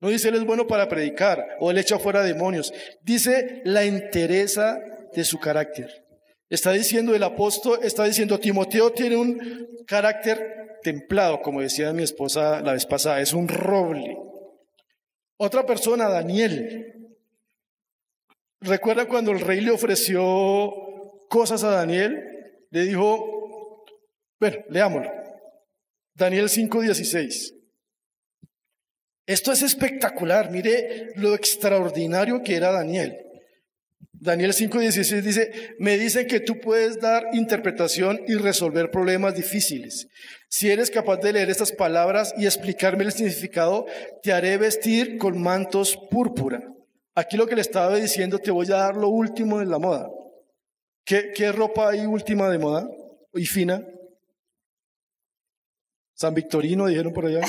No 0.00 0.08
dice 0.08 0.30
él 0.30 0.36
es 0.36 0.44
bueno 0.44 0.66
para 0.66 0.88
predicar 0.88 1.44
o 1.60 1.70
él 1.70 1.78
echa 1.78 1.98
fuera 1.98 2.22
demonios. 2.22 2.72
Dice 3.02 3.60
la 3.64 3.84
interesa 3.84 4.80
de 5.12 5.24
su 5.24 5.38
carácter. 5.38 6.06
Está 6.48 6.72
diciendo 6.72 7.14
el 7.14 7.22
apóstol, 7.22 7.78
está 7.82 8.04
diciendo 8.04 8.40
Timoteo 8.40 8.90
tiene 8.92 9.16
un 9.16 9.68
carácter 9.86 10.78
templado, 10.82 11.42
como 11.42 11.60
decía 11.60 11.92
mi 11.92 12.02
esposa 12.02 12.62
la 12.62 12.72
vez 12.72 12.86
pasada, 12.86 13.20
es 13.20 13.34
un 13.34 13.46
roble. 13.46 14.16
Otra 15.42 15.64
persona, 15.64 16.06
Daniel. 16.06 17.16
¿Recuerda 18.60 19.08
cuando 19.08 19.32
el 19.32 19.40
rey 19.40 19.62
le 19.62 19.70
ofreció 19.70 20.70
cosas 21.30 21.64
a 21.64 21.70
Daniel? 21.70 22.22
Le 22.68 22.84
dijo, 22.84 23.86
bueno, 24.38 24.58
leámoslo. 24.68 25.10
Daniel 26.14 26.50
5:16. 26.50 27.54
Esto 29.24 29.52
es 29.52 29.62
espectacular, 29.62 30.50
mire 30.50 31.12
lo 31.16 31.34
extraordinario 31.34 32.42
que 32.42 32.56
era 32.56 32.70
Daniel. 32.70 33.16
Daniel 34.20 34.52
5:16 34.52 35.22
dice, 35.22 35.74
me 35.78 35.96
dicen 35.96 36.26
que 36.26 36.40
tú 36.40 36.60
puedes 36.60 37.00
dar 37.00 37.24
interpretación 37.32 38.20
y 38.28 38.34
resolver 38.34 38.90
problemas 38.90 39.34
difíciles. 39.34 40.08
Si 40.50 40.70
eres 40.70 40.90
capaz 40.90 41.16
de 41.18 41.32
leer 41.32 41.48
estas 41.48 41.72
palabras 41.72 42.34
y 42.36 42.44
explicarme 42.44 43.04
el 43.04 43.12
significado, 43.12 43.86
te 44.22 44.34
haré 44.34 44.58
vestir 44.58 45.16
con 45.16 45.40
mantos 45.40 45.98
púrpura. 46.10 46.62
Aquí 47.14 47.38
lo 47.38 47.46
que 47.46 47.54
le 47.54 47.62
estaba 47.62 47.96
diciendo, 47.96 48.38
te 48.38 48.50
voy 48.50 48.66
a 48.66 48.76
dar 48.76 48.94
lo 48.94 49.08
último 49.08 49.58
de 49.58 49.66
la 49.66 49.78
moda. 49.78 50.10
¿Qué, 51.06 51.32
qué 51.34 51.50
ropa 51.50 51.88
hay 51.88 52.04
última 52.04 52.50
de 52.50 52.58
moda 52.58 52.86
y 53.32 53.46
fina? 53.46 53.82
San 56.12 56.34
Victorino, 56.34 56.86
dijeron 56.86 57.14
por 57.14 57.24
allá. 57.24 57.40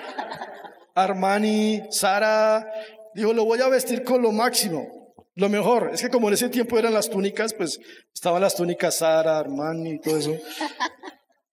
Armani, 0.94 1.82
Sara. 1.90 2.66
Dijo, 3.14 3.34
lo 3.34 3.44
voy 3.44 3.60
a 3.60 3.68
vestir 3.68 4.02
con 4.02 4.22
lo 4.22 4.32
máximo. 4.32 4.99
Lo 5.40 5.48
mejor 5.48 5.88
es 5.94 6.02
que 6.02 6.10
como 6.10 6.28
en 6.28 6.34
ese 6.34 6.50
tiempo 6.50 6.78
eran 6.78 6.92
las 6.92 7.08
túnicas, 7.08 7.54
pues 7.54 7.80
estaban 8.12 8.42
las 8.42 8.54
túnicas 8.54 8.98
Sara, 8.98 9.38
Armani 9.38 9.92
y 9.92 9.98
todo 9.98 10.18
eso. 10.18 10.36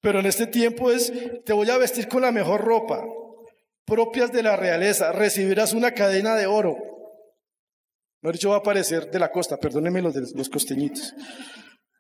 Pero 0.01 0.19
en 0.19 0.25
este 0.25 0.45
tiempo 0.45 0.91
es, 0.91 1.13
te 1.45 1.53
voy 1.53 1.69
a 1.69 1.77
vestir 1.77 2.09
con 2.09 2.21
la 2.21 2.33
mejor 2.33 2.65
ropa, 2.65 3.01
propias 3.85 4.33
de 4.33 4.43
la 4.43 4.57
realeza, 4.57 5.13
recibirás 5.13 5.71
una 5.71 5.91
cadena 5.91 6.35
de 6.35 6.47
oro. 6.47 6.75
Mejor 8.21 8.35
dicho, 8.35 8.49
va 8.49 8.57
a 8.57 8.59
aparecer 8.59 9.09
de 9.09 9.19
la 9.19 9.31
costa, 9.31 9.55
perdónenme 9.55 10.01
los, 10.01 10.13
los 10.35 10.49
costeñitos. 10.49 11.13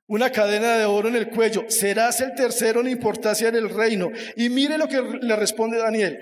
Una 0.07 0.29
cadena 0.29 0.75
de 0.75 0.83
oro 0.83 1.07
en 1.07 1.15
el 1.15 1.29
cuello, 1.29 1.63
serás 1.69 2.19
el 2.19 2.35
tercero 2.35 2.81
en 2.81 2.89
importancia 2.89 3.47
en 3.47 3.55
el 3.55 3.69
reino. 3.69 4.09
Y 4.35 4.49
mire 4.49 4.77
lo 4.77 4.89
que 4.89 5.01
le 5.21 5.35
responde 5.37 5.77
Daniel. 5.77 6.19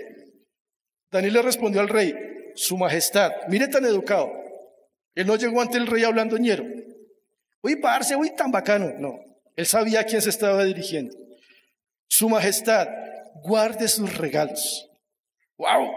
Daniel 1.11 1.33
le 1.33 1.41
respondió 1.41 1.81
al 1.81 1.89
rey, 1.89 2.13
su 2.53 2.77
majestad, 2.77 3.31
mire 3.47 3.67
tan 3.67 3.83
educado. 3.85 4.44
Él 5.15 5.27
no 5.27 5.37
llegó 5.37 5.61
ante 5.61 5.77
el 5.77 5.87
rey 5.87 6.03
hablando 6.03 6.37
ñero. 6.37 6.65
Uy, 7.61 7.77
parce, 7.77 8.15
uy, 8.15 8.35
tan 8.35 8.51
bacano. 8.51 8.93
No, 8.99 9.15
él 9.55 9.65
sabía 9.65 10.01
a 10.01 10.03
quién 10.03 10.21
se 10.21 10.29
estaba 10.29 10.63
dirigiendo. 10.63 11.15
Su 12.07 12.29
majestad, 12.29 12.87
guarde 13.43 13.87
sus 13.87 14.17
regalos. 14.17 14.87
¡Wow! 15.57 15.89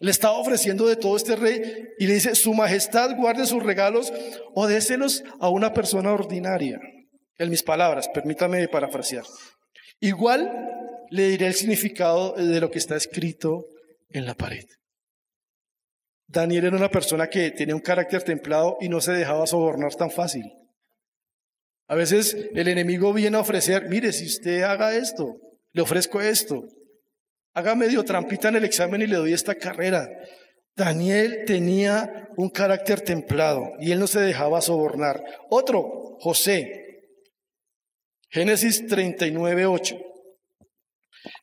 Le 0.00 0.10
estaba 0.10 0.36
ofreciendo 0.36 0.86
de 0.86 0.96
todo 0.96 1.16
este 1.16 1.36
rey 1.36 1.88
y 1.98 2.06
le 2.06 2.14
dice, 2.14 2.34
su 2.34 2.52
majestad 2.54 3.16
guarde 3.16 3.46
sus 3.46 3.62
regalos 3.62 4.12
o 4.54 4.66
déselos 4.66 5.22
a 5.40 5.48
una 5.48 5.72
persona 5.72 6.12
ordinaria. 6.12 6.80
En 7.38 7.50
mis 7.50 7.62
palabras, 7.62 8.08
permítame 8.08 8.68
parafrasear. 8.68 9.24
Igual 10.00 10.50
le 11.10 11.28
diré 11.28 11.46
el 11.46 11.54
significado 11.54 12.32
de 12.32 12.60
lo 12.60 12.70
que 12.70 12.78
está 12.78 12.96
escrito 12.96 13.66
en 14.10 14.26
la 14.26 14.34
pared. 14.34 14.64
Daniel 16.32 16.64
era 16.64 16.76
una 16.76 16.90
persona 16.90 17.28
que 17.28 17.50
tenía 17.50 17.74
un 17.74 17.82
carácter 17.82 18.22
templado 18.22 18.78
y 18.80 18.88
no 18.88 19.02
se 19.02 19.12
dejaba 19.12 19.46
sobornar 19.46 19.94
tan 19.94 20.10
fácil. 20.10 20.44
A 21.88 21.94
veces 21.94 22.34
el 22.54 22.68
enemigo 22.68 23.12
viene 23.12 23.36
a 23.36 23.40
ofrecer, 23.40 23.88
mire, 23.90 24.12
si 24.12 24.24
usted 24.24 24.62
haga 24.62 24.96
esto, 24.96 25.36
le 25.72 25.82
ofrezco 25.82 26.22
esto, 26.22 26.64
haga 27.52 27.74
medio 27.74 28.02
trampita 28.02 28.48
en 28.48 28.56
el 28.56 28.64
examen 28.64 29.02
y 29.02 29.06
le 29.06 29.16
doy 29.16 29.34
esta 29.34 29.54
carrera. 29.54 30.08
Daniel 30.74 31.44
tenía 31.46 32.30
un 32.38 32.48
carácter 32.48 33.02
templado 33.02 33.72
y 33.78 33.92
él 33.92 34.00
no 34.00 34.06
se 34.06 34.20
dejaba 34.20 34.62
sobornar. 34.62 35.22
Otro, 35.50 36.16
José. 36.18 37.10
Génesis 38.30 38.86
39, 38.86 39.66
8. 39.66 39.98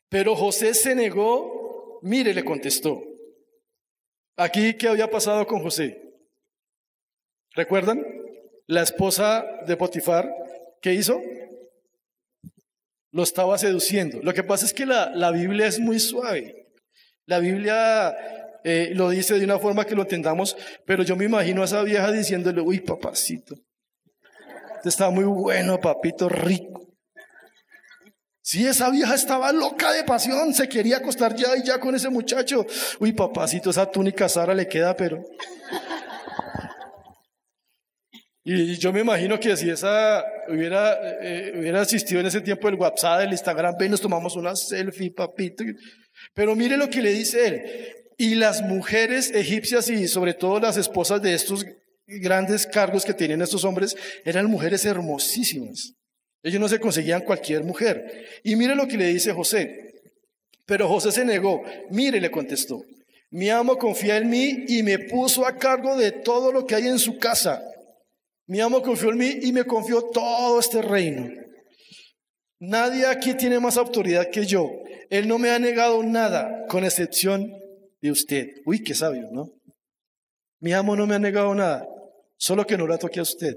Pero 0.08 0.34
José 0.34 0.74
se 0.74 0.96
negó, 0.96 2.00
mire, 2.02 2.34
le 2.34 2.44
contestó, 2.44 3.00
Aquí, 4.40 4.72
¿qué 4.72 4.88
había 4.88 5.10
pasado 5.10 5.46
con 5.46 5.60
José? 5.60 6.00
¿Recuerdan? 7.54 8.02
La 8.66 8.80
esposa 8.80 9.44
de 9.66 9.76
Potifar, 9.76 10.34
¿qué 10.80 10.94
hizo? 10.94 11.20
Lo 13.12 13.22
estaba 13.22 13.58
seduciendo. 13.58 14.18
Lo 14.22 14.32
que 14.32 14.42
pasa 14.42 14.64
es 14.64 14.72
que 14.72 14.86
la, 14.86 15.10
la 15.14 15.30
Biblia 15.30 15.66
es 15.66 15.78
muy 15.78 16.00
suave. 16.00 16.68
La 17.26 17.38
Biblia 17.38 18.16
eh, 18.64 18.92
lo 18.94 19.10
dice 19.10 19.38
de 19.38 19.44
una 19.44 19.58
forma 19.58 19.84
que 19.84 19.94
lo 19.94 20.02
entendamos, 20.02 20.56
pero 20.86 21.02
yo 21.02 21.16
me 21.16 21.26
imagino 21.26 21.60
a 21.60 21.66
esa 21.66 21.82
vieja 21.82 22.10
diciéndole, 22.10 22.62
uy, 22.62 22.80
papacito, 22.80 23.56
está 24.82 25.10
muy 25.10 25.24
bueno, 25.24 25.78
papito 25.78 26.30
rico. 26.30 26.89
Si 28.50 28.66
esa 28.66 28.90
vieja 28.90 29.14
estaba 29.14 29.52
loca 29.52 29.92
de 29.92 30.02
pasión, 30.02 30.52
se 30.52 30.68
quería 30.68 30.96
acostar 30.96 31.36
ya 31.36 31.56
y 31.56 31.62
ya 31.62 31.78
con 31.78 31.94
ese 31.94 32.10
muchacho. 32.10 32.66
Uy, 32.98 33.12
papacito, 33.12 33.70
esa 33.70 33.88
túnica 33.88 34.28
Sara 34.28 34.52
le 34.54 34.66
queda, 34.66 34.96
pero. 34.96 35.22
Y 38.42 38.74
yo 38.74 38.92
me 38.92 39.02
imagino 39.02 39.38
que 39.38 39.56
si 39.56 39.70
esa 39.70 40.24
hubiera, 40.48 40.98
eh, 41.22 41.52
hubiera 41.60 41.82
asistido 41.82 42.18
en 42.18 42.26
ese 42.26 42.40
tiempo 42.40 42.68
el 42.68 42.74
WhatsApp, 42.74 43.20
el 43.20 43.30
Instagram, 43.30 43.76
ven, 43.78 43.92
nos 43.92 44.00
tomamos 44.00 44.34
una 44.34 44.56
selfie, 44.56 45.12
papito. 45.12 45.62
Pero 46.34 46.56
mire 46.56 46.76
lo 46.76 46.90
que 46.90 47.02
le 47.02 47.12
dice 47.12 47.46
él. 47.46 47.62
Y 48.18 48.34
las 48.34 48.62
mujeres 48.62 49.30
egipcias 49.32 49.88
y 49.90 50.08
sobre 50.08 50.34
todo 50.34 50.58
las 50.58 50.76
esposas 50.76 51.22
de 51.22 51.34
estos 51.34 51.64
grandes 52.04 52.66
cargos 52.66 53.04
que 53.04 53.14
tenían 53.14 53.42
estos 53.42 53.64
hombres 53.64 53.94
eran 54.24 54.46
mujeres 54.46 54.84
hermosísimas. 54.84 55.99
Ellos 56.42 56.60
no 56.60 56.68
se 56.68 56.80
conseguían 56.80 57.22
cualquier 57.22 57.64
mujer. 57.64 58.26
Y 58.42 58.56
mire 58.56 58.74
lo 58.74 58.86
que 58.86 58.96
le 58.96 59.06
dice 59.06 59.32
José. 59.32 59.92
Pero 60.66 60.88
José 60.88 61.12
se 61.12 61.24
negó. 61.24 61.62
Mire, 61.90 62.20
le 62.20 62.30
contestó. 62.30 62.82
Mi 63.30 63.50
amo 63.50 63.76
confía 63.76 64.16
en 64.16 64.28
mí 64.28 64.64
y 64.68 64.82
me 64.82 64.98
puso 64.98 65.46
a 65.46 65.56
cargo 65.56 65.96
de 65.96 66.12
todo 66.12 66.52
lo 66.52 66.66
que 66.66 66.74
hay 66.74 66.86
en 66.86 66.98
su 66.98 67.18
casa. 67.18 67.62
Mi 68.46 68.60
amo 68.60 68.82
confió 68.82 69.10
en 69.10 69.18
mí 69.18 69.38
y 69.42 69.52
me 69.52 69.64
confió 69.64 70.02
todo 70.02 70.58
este 70.58 70.82
reino. 70.82 71.30
Nadie 72.58 73.06
aquí 73.06 73.34
tiene 73.34 73.60
más 73.60 73.76
autoridad 73.76 74.28
que 74.30 74.44
yo. 74.46 74.68
Él 75.10 75.28
no 75.28 75.38
me 75.38 75.50
ha 75.50 75.58
negado 75.58 76.02
nada, 76.02 76.66
con 76.68 76.84
excepción 76.84 77.52
de 78.00 78.10
usted. 78.10 78.48
Uy, 78.64 78.82
qué 78.82 78.94
sabio, 78.94 79.28
¿no? 79.30 79.52
Mi 80.58 80.72
amo 80.72 80.96
no 80.96 81.06
me 81.06 81.14
ha 81.14 81.18
negado 81.18 81.54
nada, 81.54 81.86
solo 82.36 82.66
que 82.66 82.76
no 82.76 82.86
la 82.86 82.98
toque 82.98 83.20
a 83.20 83.22
usted 83.22 83.56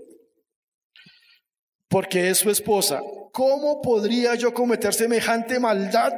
porque 1.94 2.32
es 2.32 2.40
su 2.40 2.50
esposa. 2.50 3.04
¿Cómo 3.32 3.80
podría 3.80 4.34
yo 4.34 4.52
cometer 4.52 4.96
semejante 4.96 5.60
maldad? 5.60 6.12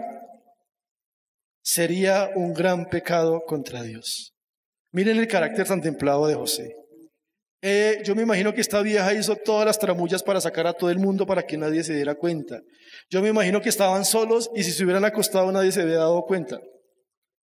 Sería 1.61 2.29
un 2.33 2.53
gran 2.53 2.85
pecado 2.85 3.43
contra 3.45 3.83
Dios. 3.83 4.31
Miren 4.93 5.17
el 5.17 5.27
carácter 5.27 5.67
tan 5.67 5.81
templado 5.81 6.27
de 6.27 6.35
José. 6.35 6.77
Eh, 7.61 8.01
yo 8.05 8.15
me 8.15 8.21
imagino 8.21 8.53
que 8.53 8.61
esta 8.61 8.81
vieja 8.81 9.13
hizo 9.15 9.35
todas 9.35 9.65
las 9.65 9.77
tramullas 9.77 10.23
para 10.23 10.39
sacar 10.39 10.65
a 10.65 10.71
todo 10.71 10.89
el 10.91 10.99
mundo 10.99 11.25
para 11.25 11.43
que 11.43 11.57
nadie 11.57 11.83
se 11.83 11.93
diera 11.93 12.15
cuenta. 12.15 12.61
Yo 13.09 13.21
me 13.21 13.27
imagino 13.27 13.61
que 13.61 13.67
estaban 13.67 14.05
solos 14.05 14.49
y 14.55 14.63
si 14.63 14.71
se 14.71 14.85
hubieran 14.85 15.03
acostado 15.03 15.51
nadie 15.51 15.73
se 15.73 15.81
había 15.81 15.97
dado 15.97 16.21
cuenta. 16.21 16.61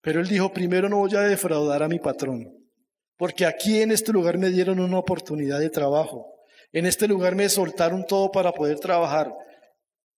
Pero 0.00 0.20
él 0.20 0.28
dijo, 0.28 0.54
primero 0.54 0.88
no 0.88 0.96
voy 0.96 1.14
a 1.16 1.20
defraudar 1.20 1.82
a 1.82 1.88
mi 1.88 1.98
patrón, 1.98 2.46
porque 3.18 3.44
aquí 3.44 3.82
en 3.82 3.92
este 3.92 4.10
lugar 4.10 4.38
me 4.38 4.48
dieron 4.48 4.80
una 4.80 4.98
oportunidad 4.98 5.60
de 5.60 5.68
trabajo. 5.68 6.32
En 6.72 6.86
este 6.86 7.06
lugar 7.06 7.34
me 7.34 7.48
soltaron 7.48 8.06
todo 8.06 8.30
para 8.30 8.52
poder 8.52 8.80
trabajar. 8.80 9.32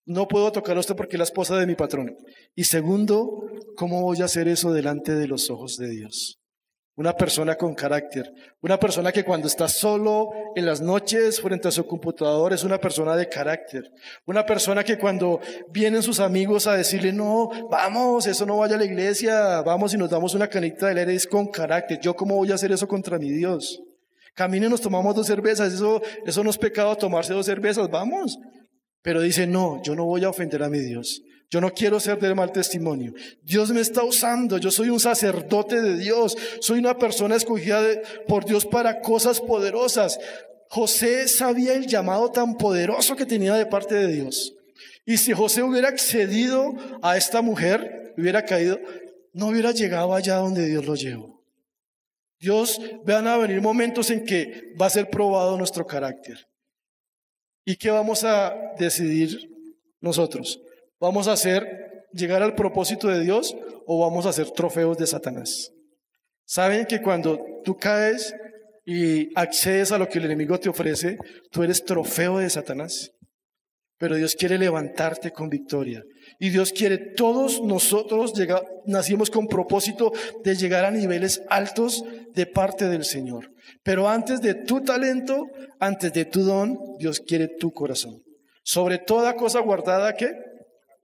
No 0.06 0.28
puedo 0.28 0.52
tocar 0.52 0.76
a 0.76 0.80
usted 0.80 0.94
porque 0.94 1.16
es 1.16 1.18
la 1.18 1.24
esposa 1.24 1.56
de 1.58 1.66
mi 1.66 1.74
patrón. 1.74 2.16
Y 2.54 2.64
segundo, 2.64 3.48
¿cómo 3.76 4.02
voy 4.02 4.22
a 4.22 4.26
hacer 4.26 4.48
eso 4.48 4.72
delante 4.72 5.14
de 5.14 5.26
los 5.26 5.50
ojos 5.50 5.76
de 5.76 5.88
Dios? 5.88 6.38
Una 6.96 7.12
persona 7.12 7.56
con 7.56 7.74
carácter, 7.74 8.30
una 8.60 8.78
persona 8.78 9.10
que 9.10 9.24
cuando 9.24 9.48
está 9.48 9.66
solo 9.66 10.28
en 10.54 10.64
las 10.64 10.80
noches 10.80 11.40
frente 11.40 11.66
a 11.66 11.72
su 11.72 11.84
computador 11.86 12.52
es 12.52 12.62
una 12.62 12.78
persona 12.78 13.16
de 13.16 13.28
carácter, 13.28 13.90
una 14.26 14.46
persona 14.46 14.84
que 14.84 14.96
cuando 14.96 15.40
vienen 15.72 16.04
sus 16.04 16.20
amigos 16.20 16.68
a 16.68 16.76
decirle, 16.76 17.12
no, 17.12 17.50
vamos, 17.68 18.28
eso 18.28 18.46
no 18.46 18.58
vaya 18.58 18.76
a 18.76 18.78
la 18.78 18.84
iglesia, 18.84 19.60
vamos 19.62 19.92
y 19.92 19.96
nos 19.96 20.10
damos 20.10 20.34
una 20.34 20.46
canita 20.46 20.86
de 20.86 21.00
aire, 21.00 21.14
es 21.16 21.26
con 21.26 21.48
carácter. 21.48 21.98
¿Yo 21.98 22.14
cómo 22.14 22.36
voy 22.36 22.52
a 22.52 22.54
hacer 22.54 22.70
eso 22.70 22.86
contra 22.86 23.18
mi 23.18 23.30
Dios? 23.30 23.82
Caminen, 24.34 24.70
nos 24.70 24.80
tomamos 24.80 25.14
dos 25.14 25.26
cervezas, 25.26 25.72
eso, 25.72 26.02
eso 26.26 26.44
no 26.44 26.50
es 26.50 26.58
pecado 26.58 26.96
tomarse 26.96 27.32
dos 27.32 27.46
cervezas, 27.46 27.88
vamos. 27.88 28.38
Pero 29.02 29.20
dice, 29.20 29.46
no, 29.46 29.82
yo 29.82 29.94
no 29.94 30.04
voy 30.04 30.24
a 30.24 30.30
ofender 30.30 30.62
a 30.62 30.68
mi 30.68 30.78
Dios. 30.80 31.22
Yo 31.50 31.60
no 31.60 31.72
quiero 31.72 32.00
ser 32.00 32.18
de 32.18 32.34
mal 32.34 32.50
testimonio. 32.50 33.12
Dios 33.42 33.70
me 33.70 33.80
está 33.80 34.02
usando. 34.02 34.58
Yo 34.58 34.72
soy 34.72 34.88
un 34.88 34.98
sacerdote 34.98 35.80
de 35.80 35.96
Dios. 35.98 36.36
Soy 36.60 36.80
una 36.80 36.98
persona 36.98 37.36
escogida 37.36 37.80
por 38.26 38.44
Dios 38.44 38.66
para 38.66 39.00
cosas 39.00 39.40
poderosas. 39.40 40.18
José 40.68 41.28
sabía 41.28 41.74
el 41.74 41.86
llamado 41.86 42.32
tan 42.32 42.56
poderoso 42.56 43.14
que 43.14 43.26
tenía 43.26 43.54
de 43.54 43.66
parte 43.66 43.94
de 43.94 44.08
Dios. 44.08 44.54
Y 45.06 45.18
si 45.18 45.32
José 45.32 45.62
hubiera 45.62 45.88
accedido 45.88 46.74
a 47.02 47.16
esta 47.16 47.42
mujer, 47.42 48.14
hubiera 48.16 48.44
caído, 48.44 48.80
no 49.32 49.48
hubiera 49.48 49.70
llegado 49.70 50.14
allá 50.14 50.36
donde 50.36 50.66
Dios 50.66 50.86
lo 50.86 50.96
llevó. 50.96 51.33
Dios, 52.44 52.78
van 53.06 53.26
a 53.26 53.38
venir 53.38 53.62
momentos 53.62 54.10
en 54.10 54.22
que 54.22 54.74
va 54.78 54.86
a 54.86 54.90
ser 54.90 55.08
probado 55.08 55.56
nuestro 55.56 55.86
carácter. 55.86 56.36
¿Y 57.64 57.76
qué 57.76 57.90
vamos 57.90 58.22
a 58.22 58.54
decidir 58.78 59.48
nosotros? 60.00 60.60
¿Vamos 61.00 61.26
a 61.26 61.32
hacer 61.32 61.66
llegar 62.12 62.42
al 62.42 62.54
propósito 62.54 63.08
de 63.08 63.20
Dios 63.20 63.56
o 63.86 64.00
vamos 64.00 64.26
a 64.26 64.28
hacer 64.28 64.50
trofeos 64.50 64.98
de 64.98 65.06
Satanás? 65.06 65.70
¿Saben 66.44 66.84
que 66.84 67.00
cuando 67.00 67.42
tú 67.64 67.78
caes 67.78 68.34
y 68.84 69.30
accedes 69.34 69.90
a 69.90 69.98
lo 69.98 70.06
que 70.06 70.18
el 70.18 70.26
enemigo 70.26 70.60
te 70.60 70.68
ofrece, 70.68 71.16
tú 71.50 71.62
eres 71.62 71.82
trofeo 71.82 72.38
de 72.38 72.50
Satanás? 72.50 73.10
Pero 73.96 74.16
Dios 74.16 74.34
quiere 74.34 74.58
levantarte 74.58 75.30
con 75.30 75.48
victoria. 75.48 76.02
Y 76.38 76.50
Dios 76.50 76.72
quiere, 76.72 76.98
todos 76.98 77.62
nosotros 77.62 78.32
nacimos 78.86 79.30
con 79.30 79.46
propósito 79.46 80.12
de 80.42 80.56
llegar 80.56 80.84
a 80.84 80.90
niveles 80.90 81.42
altos 81.48 82.04
de 82.34 82.46
parte 82.46 82.88
del 82.88 83.04
Señor. 83.04 83.50
Pero 83.82 84.08
antes 84.08 84.40
de 84.40 84.54
tu 84.54 84.80
talento, 84.82 85.46
antes 85.78 86.12
de 86.12 86.24
tu 86.24 86.42
don, 86.42 86.78
Dios 86.98 87.20
quiere 87.20 87.48
tu 87.48 87.72
corazón. 87.72 88.22
Sobre 88.62 88.98
toda 88.98 89.36
cosa 89.36 89.60
guardada 89.60 90.14
que 90.14 90.32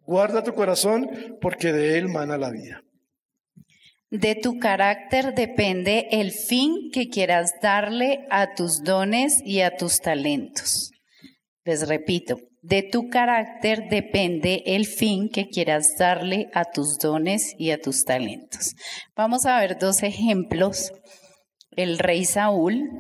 guarda 0.07 0.43
tu 0.43 0.55
corazón 0.55 1.09
porque 1.41 1.73
de 1.73 1.99
él 1.99 2.09
mana 2.09 2.37
la 2.37 2.51
vida. 2.51 2.83
De 4.11 4.35
tu 4.35 4.59
carácter 4.59 5.35
depende 5.35 6.09
el 6.11 6.33
fin 6.33 6.91
que 6.93 7.09
quieras 7.09 7.53
darle 7.63 8.27
a 8.29 8.55
tus 8.55 8.83
dones 8.83 9.41
y 9.45 9.61
a 9.61 9.77
tus 9.77 10.01
talentos. 10.01 10.91
Les 11.65 11.87
repito, 11.87 12.37
de 12.63 12.83
tu 12.83 13.09
carácter 13.09 13.89
depende 13.89 14.63
el 14.67 14.87
fin 14.87 15.29
que 15.29 15.49
quieras 15.49 15.97
darle 15.99 16.49
a 16.53 16.65
tus 16.65 16.99
dones 16.99 17.55
y 17.59 17.71
a 17.71 17.81
tus 17.81 18.05
talentos. 18.05 18.75
Vamos 19.17 19.47
a 19.47 19.59
ver 19.61 19.79
dos 19.79 20.03
ejemplos, 20.03 20.93
el 21.77 21.99
rey 21.99 22.25
Saúl 22.25 22.91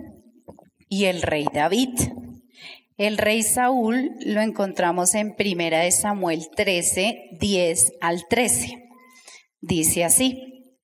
y 0.88 1.04
el 1.04 1.22
rey 1.22 1.46
David. 1.52 1.90
El 2.96 3.16
rey 3.16 3.42
Saúl 3.42 4.10
lo 4.26 4.40
encontramos 4.42 5.14
en 5.14 5.34
Primera 5.34 5.80
de 5.80 5.90
Samuel 5.90 6.48
13, 6.54 7.30
10 7.38 7.92
al 8.00 8.26
13. 8.28 8.76
Dice 9.60 10.04
así, 10.04 10.76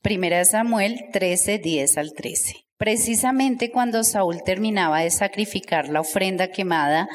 Primera 0.00 0.38
de 0.38 0.44
Samuel 0.44 1.00
13, 1.12 1.58
10 1.58 1.98
al 1.98 2.12
13. 2.12 2.61
Precisamente 2.82 3.70
cuando 3.70 4.02
Saúl 4.02 4.42
terminaba 4.42 5.02
de 5.02 5.10
sacrificar 5.12 5.88
la 5.88 6.00
ofrenda 6.00 6.48
quemada, 6.48 7.08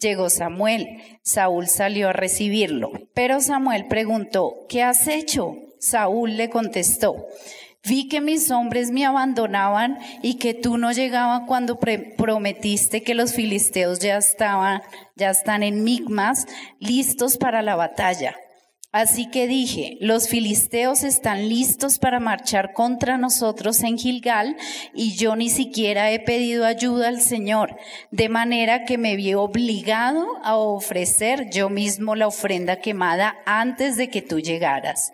llegó 0.00 0.28
Samuel. 0.28 1.00
Saúl 1.22 1.68
salió 1.68 2.08
a 2.08 2.12
recibirlo, 2.12 2.90
pero 3.14 3.40
Samuel 3.40 3.86
preguntó, 3.86 4.66
¿qué 4.68 4.82
has 4.82 5.06
hecho? 5.06 5.54
Saúl 5.78 6.36
le 6.36 6.50
contestó, 6.50 7.24
vi 7.84 8.08
que 8.08 8.20
mis 8.20 8.50
hombres 8.50 8.90
me 8.90 9.06
abandonaban 9.06 9.96
y 10.22 10.38
que 10.38 10.54
tú 10.54 10.76
no 10.76 10.90
llegabas 10.90 11.42
cuando 11.46 11.78
prometiste 11.78 13.04
que 13.04 13.14
los 13.14 13.32
filisteos 13.32 14.00
ya 14.00 14.16
estaban, 14.16 14.82
ya 15.14 15.30
están 15.30 15.62
en 15.62 15.84
Migmas, 15.84 16.48
listos 16.80 17.38
para 17.38 17.62
la 17.62 17.76
batalla. 17.76 18.34
Así 18.92 19.30
que 19.30 19.46
dije, 19.46 19.96
los 20.00 20.28
filisteos 20.28 21.02
están 21.02 21.48
listos 21.48 21.98
para 21.98 22.20
marchar 22.20 22.74
contra 22.74 23.16
nosotros 23.16 23.82
en 23.82 23.96
Gilgal 23.96 24.54
y 24.94 25.16
yo 25.16 25.34
ni 25.34 25.48
siquiera 25.48 26.10
he 26.10 26.20
pedido 26.20 26.66
ayuda 26.66 27.08
al 27.08 27.22
Señor, 27.22 27.74
de 28.10 28.28
manera 28.28 28.84
que 28.84 28.98
me 28.98 29.16
vi 29.16 29.32
obligado 29.32 30.26
a 30.44 30.56
ofrecer 30.56 31.48
yo 31.50 31.70
mismo 31.70 32.16
la 32.16 32.26
ofrenda 32.26 32.80
quemada 32.80 33.36
antes 33.46 33.96
de 33.96 34.10
que 34.10 34.20
tú 34.20 34.40
llegaras. 34.40 35.12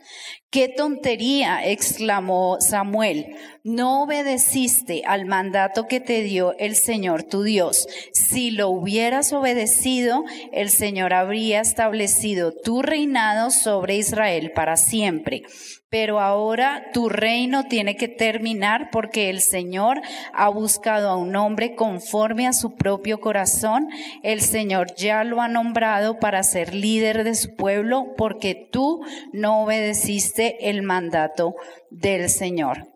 ¡Qué 0.51 0.69
tontería! 0.69 1.61
exclamó 1.62 2.57
Samuel. 2.59 3.37
No 3.64 4.05
obedeciste 4.05 5.03
al 5.05 5.27
mandato 5.27 5.87
que 5.87 6.01
te 6.01 6.23
dio 6.23 6.57
el 6.59 6.75
Señor 6.75 7.23
tu 7.23 7.43
Dios. 7.43 7.87
Si 8.14 8.51
lo 8.51 8.71
hubieras 8.71 9.35
obedecido, 9.35 10.25
el 10.53 10.71
Señor 10.71 11.12
habría 11.12 11.61
establecido 11.61 12.53
tu 12.53 12.81
reinado 12.81 13.51
sobre 13.51 13.67
Israel 13.88 14.52
para 14.54 14.76
siempre. 14.76 15.42
Pero 15.90 16.20
ahora 16.20 16.90
tu 16.92 17.09
reino 17.09 17.64
tiene 17.64 17.96
que 17.96 18.09
terminar 18.09 18.90
porque 18.92 19.31
el 19.31 19.40
Señor 19.40 20.00
ha 20.35 20.48
buscado 20.48 21.09
a 21.09 21.16
un 21.16 21.35
hombre 21.37 21.74
conforme 21.74 22.46
a 22.46 22.52
su 22.52 22.74
propio 22.74 23.20
corazón. 23.20 23.88
El 24.22 24.42
Señor 24.42 24.94
ya 24.96 25.24
lo 25.24 25.40
ha 25.40 25.48
nombrado 25.48 26.18
para 26.18 26.42
ser 26.42 26.74
líder 26.74 27.24
de 27.24 27.35
su 27.35 27.57
pueblo 27.57 28.14
porque 28.16 28.68
tú 28.70 29.00
no 29.33 29.62
obedeciste 29.62 30.68
el 30.68 30.83
mandato 30.83 31.54
del 31.90 32.28
Señor. 32.28 32.88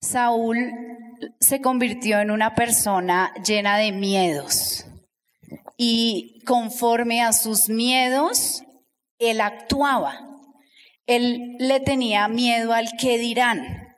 Saúl 0.00 0.72
se 1.38 1.60
convirtió 1.60 2.20
en 2.20 2.30
una 2.30 2.54
persona 2.54 3.32
llena 3.44 3.78
de 3.78 3.92
miedos. 3.92 4.86
y 5.76 6.42
conforme 6.44 7.22
a 7.22 7.32
sus 7.32 7.68
miedos, 7.68 8.62
él 9.30 9.40
actuaba. 9.40 10.28
Él 11.06 11.56
le 11.58 11.80
tenía 11.80 12.28
miedo 12.28 12.72
al 12.72 12.90
que 12.98 13.18
dirán. 13.18 13.88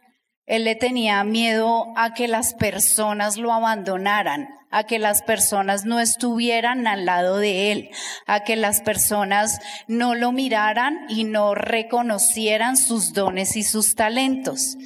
Él 0.47 0.65
le 0.65 0.75
tenía 0.75 1.25
miedo 1.25 1.87
a 1.97 2.13
que 2.13 2.29
las 2.29 2.55
personas 2.55 3.39
lo 3.39 3.53
abandonaran, 3.53 4.49
a 4.71 4.85
que 4.85 4.99
las 4.99 5.23
personas 5.23 5.87
no 5.87 6.01
estuvieran 6.01 6.87
al 6.87 7.07
lado 7.07 7.39
de 7.39 7.73
él, 7.73 7.91
a 8.27 8.45
que 8.45 8.57
las 8.57 8.83
personas 8.83 9.61
no 9.89 10.15
lo 10.15 10.33
miraran 10.33 11.07
y 11.09 11.25
no 11.25 11.55
reconocieran 11.55 12.77
sus 12.77 13.15
dones 13.15 13.57
y 13.57 13.63
sus 13.63 13.95
talentos. 13.95 14.77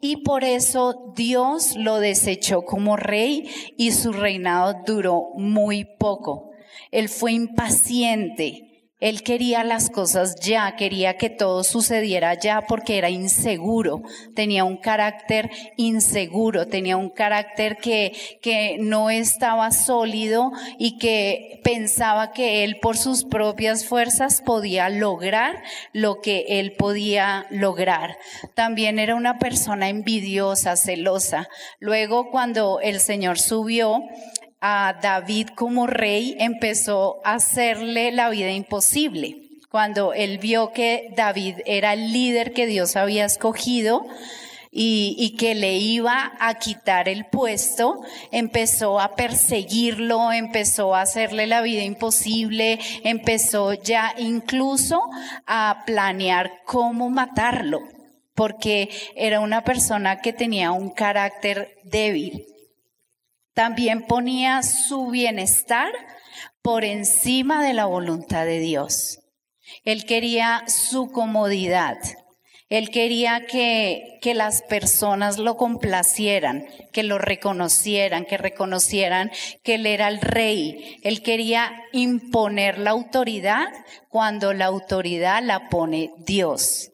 Y 0.00 0.24
por 0.24 0.42
eso 0.42 1.12
Dios 1.14 1.76
lo 1.76 2.00
desechó 2.00 2.62
como 2.62 2.96
rey 2.96 3.48
y 3.76 3.92
su 3.92 4.12
reinado 4.12 4.82
duró 4.84 5.30
muy 5.36 5.84
poco. 5.84 6.50
Él 6.90 7.08
fue 7.08 7.32
impaciente, 7.32 8.65
él 8.98 9.22
quería 9.22 9.62
las 9.62 9.90
cosas 9.90 10.36
ya, 10.40 10.74
quería 10.76 11.18
que 11.18 11.28
todo 11.28 11.64
sucediera 11.64 12.32
ya 12.32 12.62
porque 12.62 12.96
era 12.96 13.10
inseguro, 13.10 14.02
tenía 14.34 14.64
un 14.64 14.78
carácter 14.78 15.50
inseguro, 15.76 16.66
tenía 16.66 16.96
un 16.96 17.10
carácter 17.10 17.76
que, 17.76 18.16
que 18.40 18.78
no 18.80 19.10
estaba 19.10 19.70
sólido 19.70 20.50
y 20.78 20.96
que 20.96 21.60
pensaba 21.62 22.32
que 22.32 22.64
él 22.64 22.78
por 22.80 22.96
sus 22.96 23.24
propias 23.24 23.84
fuerzas 23.84 24.40
podía 24.40 24.88
lograr 24.88 25.62
lo 25.92 26.22
que 26.22 26.46
él 26.48 26.72
podía 26.72 27.46
lograr. 27.50 28.16
También 28.54 28.98
era 28.98 29.14
una 29.14 29.38
persona 29.38 29.90
envidiosa, 29.90 30.74
celosa. 30.76 31.48
Luego 31.80 32.30
cuando 32.30 32.80
el 32.80 33.00
Señor 33.00 33.38
subió, 33.38 34.00
a 34.60 34.98
David 35.02 35.48
como 35.54 35.86
rey 35.86 36.36
empezó 36.38 37.20
a 37.24 37.34
hacerle 37.34 38.12
la 38.12 38.30
vida 38.30 38.50
imposible. 38.50 39.42
Cuando 39.70 40.12
él 40.12 40.38
vio 40.38 40.72
que 40.72 41.12
David 41.16 41.56
era 41.66 41.92
el 41.92 42.12
líder 42.12 42.52
que 42.52 42.66
Dios 42.66 42.96
había 42.96 43.24
escogido, 43.24 44.06
y, 44.78 45.36
que 45.38 45.54
le 45.54 45.78
iba 45.78 46.32
a 46.38 46.54
quitar 46.58 47.08
el 47.08 47.24
puesto, 47.24 48.02
empezó 48.30 49.00
a 49.00 49.14
perseguirlo, 49.14 50.32
empezó 50.32 50.94
a 50.94 51.00
hacerle 51.00 51.46
la 51.46 51.62
vida 51.62 51.82
imposible, 51.82 52.78
empezó 53.02 53.72
ya 53.72 54.14
incluso 54.18 55.00
a 55.46 55.82
planear 55.86 56.60
cómo 56.66 57.08
matarlo, 57.08 57.80
porque 58.34 58.90
era 59.14 59.40
una 59.40 59.64
persona 59.64 60.20
que 60.20 60.34
tenía 60.34 60.72
un 60.72 60.90
carácter 60.90 61.74
débil. 61.84 62.44
También 63.56 64.02
ponía 64.02 64.62
su 64.62 65.06
bienestar 65.06 65.90
por 66.60 66.84
encima 66.84 67.64
de 67.64 67.72
la 67.72 67.86
voluntad 67.86 68.44
de 68.44 68.58
Dios. 68.58 69.20
Él 69.82 70.04
quería 70.04 70.64
su 70.66 71.10
comodidad. 71.10 71.96
Él 72.68 72.90
quería 72.90 73.46
que, 73.46 74.18
que, 74.20 74.34
las 74.34 74.60
personas 74.60 75.38
lo 75.38 75.56
complacieran, 75.56 76.66
que 76.92 77.02
lo 77.02 77.16
reconocieran, 77.16 78.26
que 78.26 78.36
reconocieran 78.36 79.32
que 79.62 79.76
él 79.76 79.86
era 79.86 80.08
el 80.08 80.20
rey. 80.20 81.00
Él 81.02 81.22
quería 81.22 81.72
imponer 81.92 82.76
la 82.76 82.90
autoridad 82.90 83.68
cuando 84.10 84.52
la 84.52 84.66
autoridad 84.66 85.42
la 85.42 85.70
pone 85.70 86.10
Dios. 86.18 86.90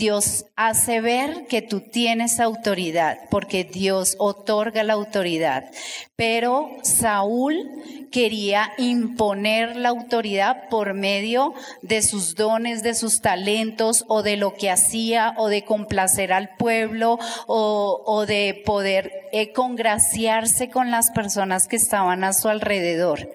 Dios 0.00 0.46
hace 0.56 1.02
ver 1.02 1.46
que 1.46 1.60
tú 1.60 1.82
tienes 1.82 2.40
autoridad, 2.40 3.18
porque 3.30 3.64
Dios 3.64 4.16
otorga 4.18 4.82
la 4.82 4.94
autoridad. 4.94 5.70
Pero 6.16 6.70
Saúl 6.82 7.68
quería 8.10 8.72
imponer 8.78 9.76
la 9.76 9.90
autoridad 9.90 10.70
por 10.70 10.94
medio 10.94 11.52
de 11.82 12.00
sus 12.00 12.34
dones, 12.34 12.82
de 12.82 12.94
sus 12.94 13.20
talentos, 13.20 14.06
o 14.08 14.22
de 14.22 14.38
lo 14.38 14.54
que 14.54 14.70
hacía, 14.70 15.34
o 15.36 15.48
de 15.48 15.66
complacer 15.66 16.32
al 16.32 16.56
pueblo, 16.56 17.18
o, 17.46 18.24
de 18.26 18.62
poder 18.64 19.12
eh, 19.32 19.52
congraciarse 19.52 20.70
con 20.70 20.90
las 20.90 21.10
personas 21.10 21.68
que 21.68 21.76
estaban 21.76 22.24
a 22.24 22.32
su 22.32 22.48
alrededor. 22.48 23.30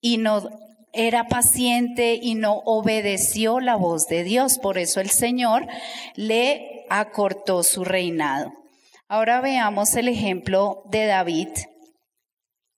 Y 0.00 0.16
no 0.16 0.48
era 0.92 1.28
paciente 1.28 2.18
y 2.20 2.34
no 2.34 2.62
obedeció 2.64 3.60
la 3.60 3.76
voz 3.76 4.06
de 4.08 4.24
Dios. 4.24 4.58
Por 4.58 4.78
eso 4.78 5.00
el 5.00 5.10
Señor 5.10 5.66
le 6.14 6.84
acortó 6.90 7.62
su 7.62 7.84
reinado. 7.84 8.52
Ahora 9.08 9.40
veamos 9.40 9.94
el 9.96 10.08
ejemplo 10.08 10.82
de 10.86 11.06
David. 11.06 11.48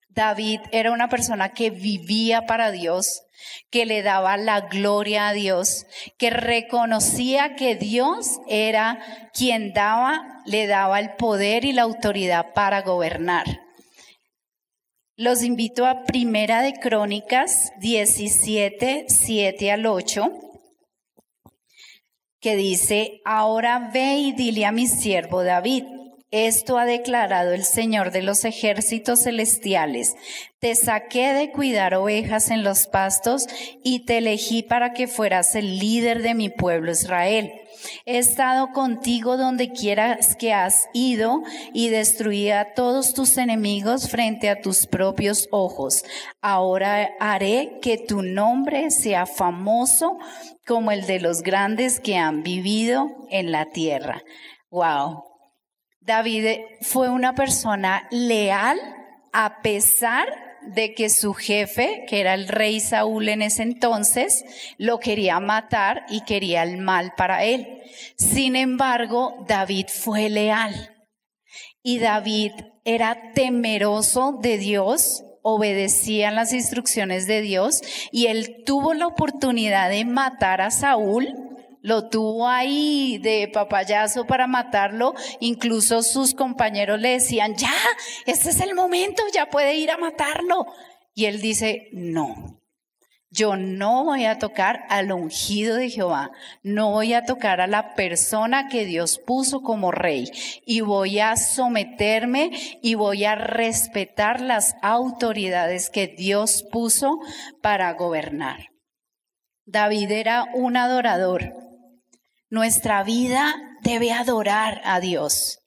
David 0.08 0.60
era 0.70 0.92
una 0.92 1.08
persona 1.08 1.50
que 1.50 1.70
vivía 1.70 2.46
para 2.46 2.70
Dios, 2.70 3.22
que 3.70 3.84
le 3.84 4.02
daba 4.02 4.36
la 4.36 4.60
gloria 4.62 5.28
a 5.28 5.32
Dios, 5.32 5.86
que 6.18 6.30
reconocía 6.30 7.56
que 7.56 7.74
Dios 7.74 8.38
era 8.48 9.30
quien 9.34 9.72
daba, 9.72 10.42
le 10.46 10.68
daba 10.68 11.00
el 11.00 11.14
poder 11.14 11.64
y 11.64 11.72
la 11.72 11.82
autoridad 11.82 12.52
para 12.54 12.82
gobernar. 12.82 13.63
Los 15.16 15.44
invito 15.44 15.86
a 15.86 16.02
Primera 16.02 16.60
de 16.60 16.72
Crónicas 16.72 17.70
17, 17.78 19.04
7 19.06 19.70
al 19.70 19.86
8, 19.86 20.28
que 22.40 22.56
dice, 22.56 23.20
ahora 23.24 23.92
ve 23.94 24.16
y 24.16 24.32
dile 24.32 24.66
a 24.66 24.72
mi 24.72 24.88
siervo 24.88 25.44
David, 25.44 25.84
esto 26.32 26.78
ha 26.78 26.84
declarado 26.84 27.52
el 27.52 27.62
Señor 27.62 28.10
de 28.10 28.22
los 28.22 28.44
ejércitos 28.44 29.22
celestiales. 29.22 30.16
Te 30.58 30.74
saqué 30.74 31.32
de 31.32 31.52
cuidar 31.52 31.94
ovejas 31.94 32.50
en 32.50 32.64
los 32.64 32.88
pastos 32.88 33.46
y 33.84 34.06
te 34.06 34.18
elegí 34.18 34.64
para 34.64 34.94
que 34.94 35.06
fueras 35.06 35.54
el 35.54 35.78
líder 35.78 36.22
de 36.22 36.34
mi 36.34 36.48
pueblo 36.48 36.90
Israel. 36.90 37.52
He 38.06 38.18
estado 38.18 38.72
contigo 38.72 39.36
donde 39.36 39.72
quieras 39.72 40.36
que 40.36 40.52
has 40.52 40.88
ido 40.92 41.42
y 41.72 41.88
destruí 41.88 42.50
a 42.50 42.74
todos 42.74 43.14
tus 43.14 43.36
enemigos 43.36 44.08
frente 44.08 44.48
a 44.48 44.60
tus 44.60 44.86
propios 44.86 45.48
ojos. 45.50 46.04
Ahora 46.40 47.10
haré 47.20 47.78
que 47.82 47.98
tu 47.98 48.22
nombre 48.22 48.90
sea 48.90 49.26
famoso 49.26 50.18
como 50.66 50.90
el 50.90 51.06
de 51.06 51.20
los 51.20 51.42
grandes 51.42 52.00
que 52.00 52.16
han 52.16 52.42
vivido 52.42 53.10
en 53.30 53.52
la 53.52 53.66
tierra. 53.66 54.22
Wow. 54.70 55.24
David 56.00 56.60
fue 56.82 57.08
una 57.08 57.34
persona 57.34 58.06
leal 58.10 58.78
a 59.32 59.62
pesar 59.62 60.28
de 60.66 60.94
que 60.94 61.10
su 61.10 61.34
jefe, 61.34 62.04
que 62.08 62.20
era 62.20 62.34
el 62.34 62.48
rey 62.48 62.80
Saúl 62.80 63.28
en 63.28 63.42
ese 63.42 63.62
entonces, 63.62 64.44
lo 64.78 64.98
quería 64.98 65.40
matar 65.40 66.04
y 66.08 66.24
quería 66.24 66.62
el 66.62 66.78
mal 66.78 67.12
para 67.16 67.44
él. 67.44 67.82
Sin 68.16 68.56
embargo, 68.56 69.44
David 69.46 69.86
fue 69.88 70.28
leal 70.28 70.94
y 71.82 71.98
David 71.98 72.52
era 72.84 73.32
temeroso 73.34 74.38
de 74.40 74.58
Dios, 74.58 75.24
obedecía 75.42 76.30
las 76.30 76.52
instrucciones 76.52 77.26
de 77.26 77.42
Dios 77.42 77.82
y 78.10 78.26
él 78.26 78.62
tuvo 78.64 78.94
la 78.94 79.06
oportunidad 79.06 79.90
de 79.90 80.04
matar 80.04 80.60
a 80.60 80.70
Saúl 80.70 81.53
lo 81.84 82.08
tuvo 82.08 82.48
ahí 82.48 83.18
de 83.18 83.46
papayazo 83.52 84.26
para 84.26 84.46
matarlo. 84.46 85.12
Incluso 85.38 86.02
sus 86.02 86.32
compañeros 86.32 86.98
le 86.98 87.10
decían, 87.10 87.56
ya, 87.56 87.74
este 88.24 88.48
es 88.48 88.60
el 88.62 88.74
momento, 88.74 89.22
ya 89.34 89.50
puede 89.50 89.74
ir 89.74 89.90
a 89.90 89.98
matarlo. 89.98 90.64
Y 91.12 91.26
él 91.26 91.42
dice, 91.42 91.88
no, 91.92 92.62
yo 93.28 93.56
no 93.56 94.04
voy 94.04 94.24
a 94.24 94.38
tocar 94.38 94.84
al 94.88 95.12
ungido 95.12 95.76
de 95.76 95.90
Jehová, 95.90 96.30
no 96.62 96.90
voy 96.90 97.12
a 97.12 97.26
tocar 97.26 97.60
a 97.60 97.66
la 97.66 97.94
persona 97.94 98.68
que 98.68 98.86
Dios 98.86 99.18
puso 99.18 99.60
como 99.60 99.92
rey 99.92 100.30
y 100.64 100.80
voy 100.80 101.18
a 101.18 101.36
someterme 101.36 102.50
y 102.80 102.94
voy 102.94 103.26
a 103.26 103.34
respetar 103.34 104.40
las 104.40 104.74
autoridades 104.80 105.90
que 105.90 106.06
Dios 106.06 106.64
puso 106.72 107.18
para 107.60 107.92
gobernar. 107.92 108.70
David 109.66 110.10
era 110.12 110.46
un 110.54 110.78
adorador. 110.78 111.64
Nuestra 112.54 113.02
vida 113.02 113.52
debe 113.82 114.12
adorar 114.12 114.80
a 114.84 115.00
Dios. 115.00 115.58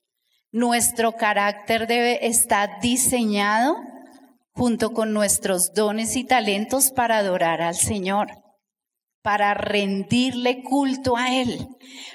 Nuestro 0.53 1.17
carácter 1.17 1.85
debe 1.85 2.27
estar 2.27 2.79
diseñado 2.79 3.75
junto 4.53 4.93
con 4.93 5.11
nuestros 5.11 5.73
dones 5.73 6.15
y 6.15 6.23
talentos 6.23 6.91
para 6.91 7.17
adorar 7.17 7.61
al 7.61 7.75
Señor, 7.75 8.29
para 9.21 9.53
rendirle 9.53 10.63
culto 10.63 11.17
a 11.17 11.35
Él. 11.35 11.67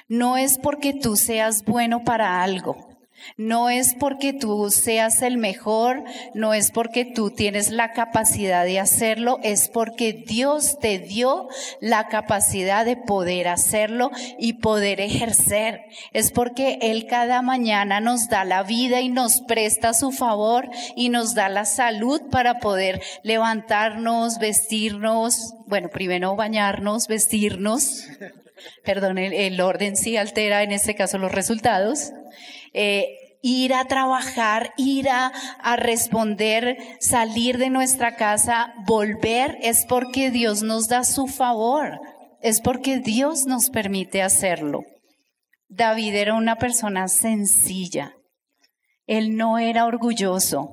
No 0.07 0.37
es 0.37 0.57
porque 0.57 0.95
tú 0.95 1.17
seas 1.17 1.63
bueno 1.65 2.03
para 2.03 2.41
algo, 2.41 2.92
No 3.37 3.69
es 3.69 3.95
porque 3.95 4.33
tú 4.33 4.69
seas 4.69 5.21
el 5.21 5.37
mejor, 5.37 6.03
no 6.33 6.53
es 6.53 6.71
porque 6.71 7.05
tú 7.05 7.31
tienes 7.31 7.71
la 7.71 7.91
capacidad 7.93 8.65
de 8.65 8.79
hacerlo, 8.79 9.39
es 9.43 9.69
porque 9.69 10.13
Dios 10.13 10.77
te 10.79 10.99
dio 10.99 11.47
la 11.79 12.07
capacidad 12.07 12.85
de 12.85 12.97
poder 12.97 13.47
hacerlo 13.47 14.11
y 14.37 14.53
poder 14.53 15.01
ejercer. 15.01 15.85
Es 16.11 16.31
porque 16.31 16.79
Él 16.81 17.07
cada 17.07 17.41
mañana 17.41 17.99
nos 17.99 18.29
da 18.29 18.43
la 18.45 18.63
vida 18.63 19.01
y 19.01 19.09
nos 19.09 19.41
presta 19.41 19.93
su 19.93 20.11
favor 20.11 20.69
y 20.95 21.09
nos 21.09 21.33
da 21.33 21.49
la 21.49 21.65
salud 21.65 22.21
para 22.29 22.59
poder 22.59 23.01
levantarnos, 23.23 24.37
vestirnos, 24.37 25.53
bueno, 25.65 25.89
primero 25.89 26.35
bañarnos, 26.35 27.07
vestirnos. 27.07 28.05
Perdón, 28.83 29.17
el, 29.17 29.59
orden 29.59 29.97
sí 29.97 30.17
altera 30.17 30.63
en 30.63 30.71
este 30.71 30.95
caso 30.95 31.17
los 31.17 31.31
resultados 31.31 32.11
eh, 32.73 33.37
ir 33.41 33.73
a 33.73 33.85
trabajar, 33.85 34.73
ir 34.77 35.09
a, 35.09 35.31
a, 35.59 35.75
responder, 35.75 36.77
salir 36.99 37.57
de 37.57 37.69
nuestra 37.69 38.15
casa, 38.15 38.73
volver, 38.85 39.57
es 39.61 39.85
porque 39.87 40.31
Dios 40.31 40.63
nos 40.63 40.87
da 40.87 41.03
su 41.03 41.27
favor, 41.27 41.99
es 42.41 42.61
porque 42.61 42.99
Dios 42.99 43.45
nos 43.45 43.69
permite 43.69 44.21
hacerlo. 44.21 44.81
David 45.67 46.15
era 46.15 46.35
una 46.35 46.55
persona 46.55 47.07
sencilla, 47.07 48.13
él 49.07 49.35
no 49.35 49.57
era 49.57 49.85
orgulloso, 49.85 50.69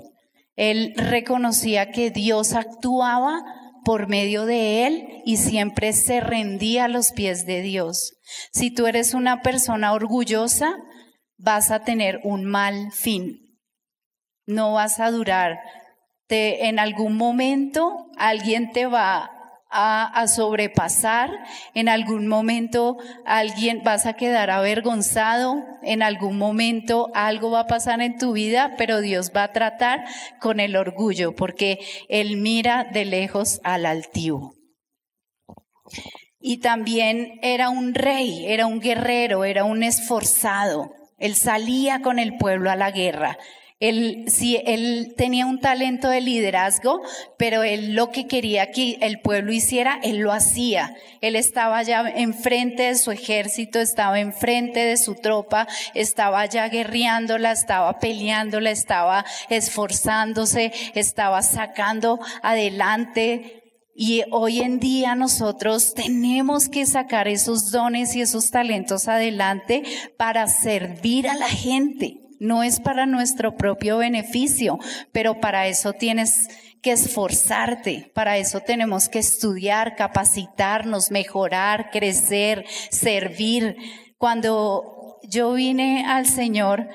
él 0.55 0.92
reconocía 0.96 1.90
que 1.90 2.11
Dios 2.11 2.53
actuaba 2.53 3.42
por 3.84 4.09
medio 4.09 4.44
de 4.44 4.86
él 4.86 5.09
y 5.24 5.38
siempre 5.38 5.92
se 5.92 6.20
rendía 6.20 6.84
a 6.84 6.88
los 6.88 7.12
pies 7.12 7.46
de 7.46 7.62
Dios. 7.62 8.12
Si 8.53 8.72
tú 8.72 8.86
eres 8.86 9.14
una 9.14 9.42
persona 9.42 9.92
orgullosa, 9.92 10.76
vas 11.43 11.70
a 11.70 11.80
tener 11.80 12.20
un 12.22 12.45
mal 12.45 12.93
fin. 12.93 13.59
No 14.47 14.74
vas 14.74 15.01
a 15.01 15.11
durar. 15.11 15.59
Te, 16.26 16.66
en 16.68 16.78
algún 16.78 17.16
momento 17.16 18.07
alguien 18.16 18.72
te 18.72 18.86
va 18.86 19.30
a, 19.70 20.26
sobrepasar, 20.26 21.30
en 21.74 21.88
algún 21.88 22.26
momento 22.26 22.99
alguien 23.24 23.82
vas 23.84 24.05
a 24.07 24.14
quedar 24.14 24.51
avergonzado, 24.51 25.62
en 25.82 26.03
algún 26.03 26.38
momento 26.38 27.09
algo 27.14 27.53
va 27.53 27.61
a 27.61 27.66
pasar 27.66 28.01
en 28.01 28.18
tu 28.18 28.32
vida, 28.32 28.74
pero 28.76 29.01
Dios 29.01 29.30
va 29.34 29.45
a 29.45 29.53
tratar 29.53 30.05
con 30.41 30.59
el 30.59 30.74
orgullo, 30.74 31.34
porque 31.36 31.78
Él 32.09 32.36
mira 32.36 32.84
de 32.93 33.05
lejos 33.05 33.61
al 33.62 33.86
altivo. 33.86 34.55
Y 36.41 36.59
también 36.59 37.38
era 37.43 37.70
un 37.70 37.95
rey, 37.95 38.47
era 38.47 38.66
un 38.66 38.80
guerrero, 38.80 39.45
era 39.45 39.64
un 39.64 39.82
esforzado. 39.82 40.91
Él 41.20 41.36
salía 41.36 42.02
con 42.02 42.18
el 42.18 42.36
pueblo 42.36 42.70
a 42.70 42.76
la 42.76 42.90
guerra. 42.90 43.38
Él, 43.80 44.26
sí, 44.28 44.60
él 44.66 45.14
tenía 45.16 45.46
un 45.46 45.58
talento 45.58 46.10
de 46.10 46.20
liderazgo, 46.20 47.00
pero 47.38 47.62
él 47.62 47.94
lo 47.94 48.10
que 48.10 48.26
quería 48.26 48.70
que 48.72 48.98
el 49.00 49.20
pueblo 49.20 49.52
hiciera, 49.52 49.98
él 50.02 50.18
lo 50.18 50.32
hacía. 50.32 50.94
Él 51.22 51.34
estaba 51.34 51.82
ya 51.82 52.06
enfrente 52.06 52.82
de 52.82 52.96
su 52.96 53.10
ejército, 53.10 53.80
estaba 53.80 54.20
enfrente 54.20 54.80
de 54.80 54.98
su 54.98 55.14
tropa, 55.14 55.66
estaba 55.94 56.44
ya 56.44 56.68
guerreándola, 56.68 57.52
estaba 57.52 57.98
peleándola, 57.98 58.70
estaba 58.70 59.24
esforzándose, 59.48 60.72
estaba 60.94 61.40
sacando 61.40 62.20
adelante 62.42 63.59
y 64.03 64.22
hoy 64.30 64.62
en 64.62 64.80
día 64.80 65.14
nosotros 65.14 65.92
tenemos 65.92 66.70
que 66.70 66.86
sacar 66.86 67.28
esos 67.28 67.70
dones 67.70 68.16
y 68.16 68.22
esos 68.22 68.51
talentos 68.51 69.09
adelante 69.09 69.82
para 70.16 70.46
servir 70.46 71.28
a 71.28 71.34
la 71.34 71.51
gente. 71.51 72.22
No 72.38 72.62
es 72.62 72.80
para 72.80 73.05
nuestro 73.05 73.59
propio 73.59 73.98
beneficio, 73.98 74.78
pero 75.12 75.38
para 75.38 75.66
eso 75.66 75.92
tienes 75.92 76.48
que 76.80 76.92
esforzarte, 76.92 78.11
para 78.14 78.38
eso 78.38 78.61
tenemos 78.61 79.11
que 79.11 79.18
estudiar, 79.18 79.96
capacitarnos, 79.96 81.11
mejorar, 81.11 81.90
crecer, 81.90 82.64
servir. 82.88 83.76
Cuando 84.16 85.18
yo 85.24 85.53
vine 85.53 86.07
al 86.07 86.24
Señor, 86.24 86.88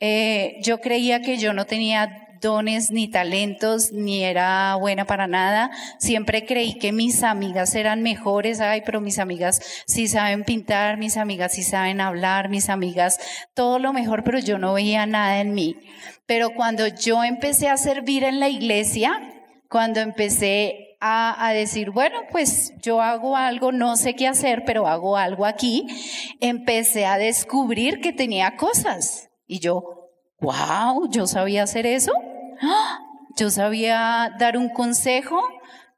eh, 0.00 0.56
yo 0.64 0.80
creía 0.80 1.22
que 1.22 1.36
yo 1.36 1.52
no 1.52 1.66
tenía 1.66 2.31
dones 2.42 2.90
ni 2.90 3.08
talentos, 3.08 3.92
ni 3.92 4.22
era 4.22 4.74
buena 4.74 5.06
para 5.06 5.26
nada. 5.26 5.70
Siempre 5.98 6.44
creí 6.44 6.74
que 6.74 6.92
mis 6.92 7.22
amigas 7.22 7.74
eran 7.74 8.02
mejores, 8.02 8.60
ay, 8.60 8.82
pero 8.84 9.00
mis 9.00 9.18
amigas 9.18 9.62
sí 9.86 10.08
saben 10.08 10.44
pintar, 10.44 10.98
mis 10.98 11.16
amigas 11.16 11.52
sí 11.52 11.62
saben 11.62 12.02
hablar, 12.02 12.50
mis 12.50 12.68
amigas 12.68 13.18
todo 13.54 13.78
lo 13.78 13.94
mejor, 13.94 14.24
pero 14.24 14.38
yo 14.38 14.58
no 14.58 14.74
veía 14.74 15.06
nada 15.06 15.40
en 15.40 15.54
mí. 15.54 15.76
Pero 16.26 16.50
cuando 16.50 16.86
yo 16.86 17.24
empecé 17.24 17.68
a 17.68 17.78
servir 17.78 18.24
en 18.24 18.40
la 18.40 18.48
iglesia, 18.48 19.18
cuando 19.70 20.00
empecé 20.00 20.98
a, 21.00 21.46
a, 21.46 21.52
decir, 21.52 21.90
bueno, 21.90 22.20
pues 22.30 22.74
yo 22.82 23.00
hago 23.00 23.36
algo, 23.36 23.72
no 23.72 23.96
sé 23.96 24.14
qué 24.14 24.28
hacer, 24.28 24.64
pero 24.66 24.86
hago 24.86 25.16
algo 25.16 25.46
aquí, 25.46 25.86
empecé 26.40 27.06
a 27.06 27.18
descubrir 27.18 28.00
que 28.00 28.12
tenía 28.12 28.56
cosas. 28.56 29.30
Y 29.46 29.58
yo, 29.58 30.10
wow, 30.40 31.08
yo 31.10 31.26
sabía 31.26 31.62
hacer 31.62 31.86
eso. 31.86 32.12
Yo 33.36 33.50
sabía 33.50 34.34
dar 34.38 34.56
un 34.56 34.68
consejo, 34.68 35.40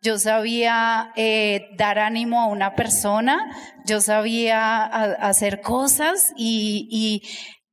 yo 0.00 0.18
sabía 0.18 1.12
eh, 1.16 1.68
dar 1.76 1.98
ánimo 1.98 2.40
a 2.40 2.46
una 2.46 2.74
persona, 2.74 3.38
yo 3.86 4.00
sabía 4.00 4.84
hacer 4.84 5.60
cosas 5.60 6.32
y, 6.36 6.88
y 6.90 7.22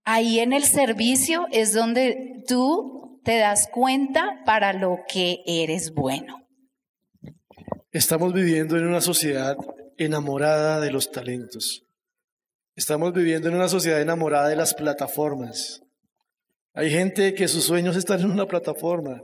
ahí 0.04 0.40
en 0.40 0.54
el 0.54 0.64
servicio 0.64 1.46
es 1.52 1.74
donde 1.74 2.44
tú 2.48 3.22
te 3.24 3.38
das 3.38 3.68
cuenta 3.72 4.42
para 4.46 4.74
lo 4.74 5.00
que 5.08 5.44
eres 5.46 5.94
bueno. 5.94 6.38
Estamos 7.92 8.34
viviendo 8.34 8.78
en 8.78 8.88
una 8.88 9.02
sociedad 9.02 9.58
enamorada 9.98 10.80
de 10.80 10.92
los 10.92 11.12
talentos. 11.12 11.84
Estamos 12.76 13.14
viviendo 13.14 13.50
en 13.50 13.56
una 13.56 13.68
sociedad 13.68 14.02
enamorada 14.02 14.48
de 14.48 14.56
las 14.56 14.74
plataformas. 14.74 15.82
Hay 16.74 16.90
gente 16.90 17.34
que 17.34 17.50
sus 17.50 17.66
sueños 17.66 17.98
están 17.98 18.22
en 18.22 18.32
una 18.32 18.46
plataforma. 18.46 19.22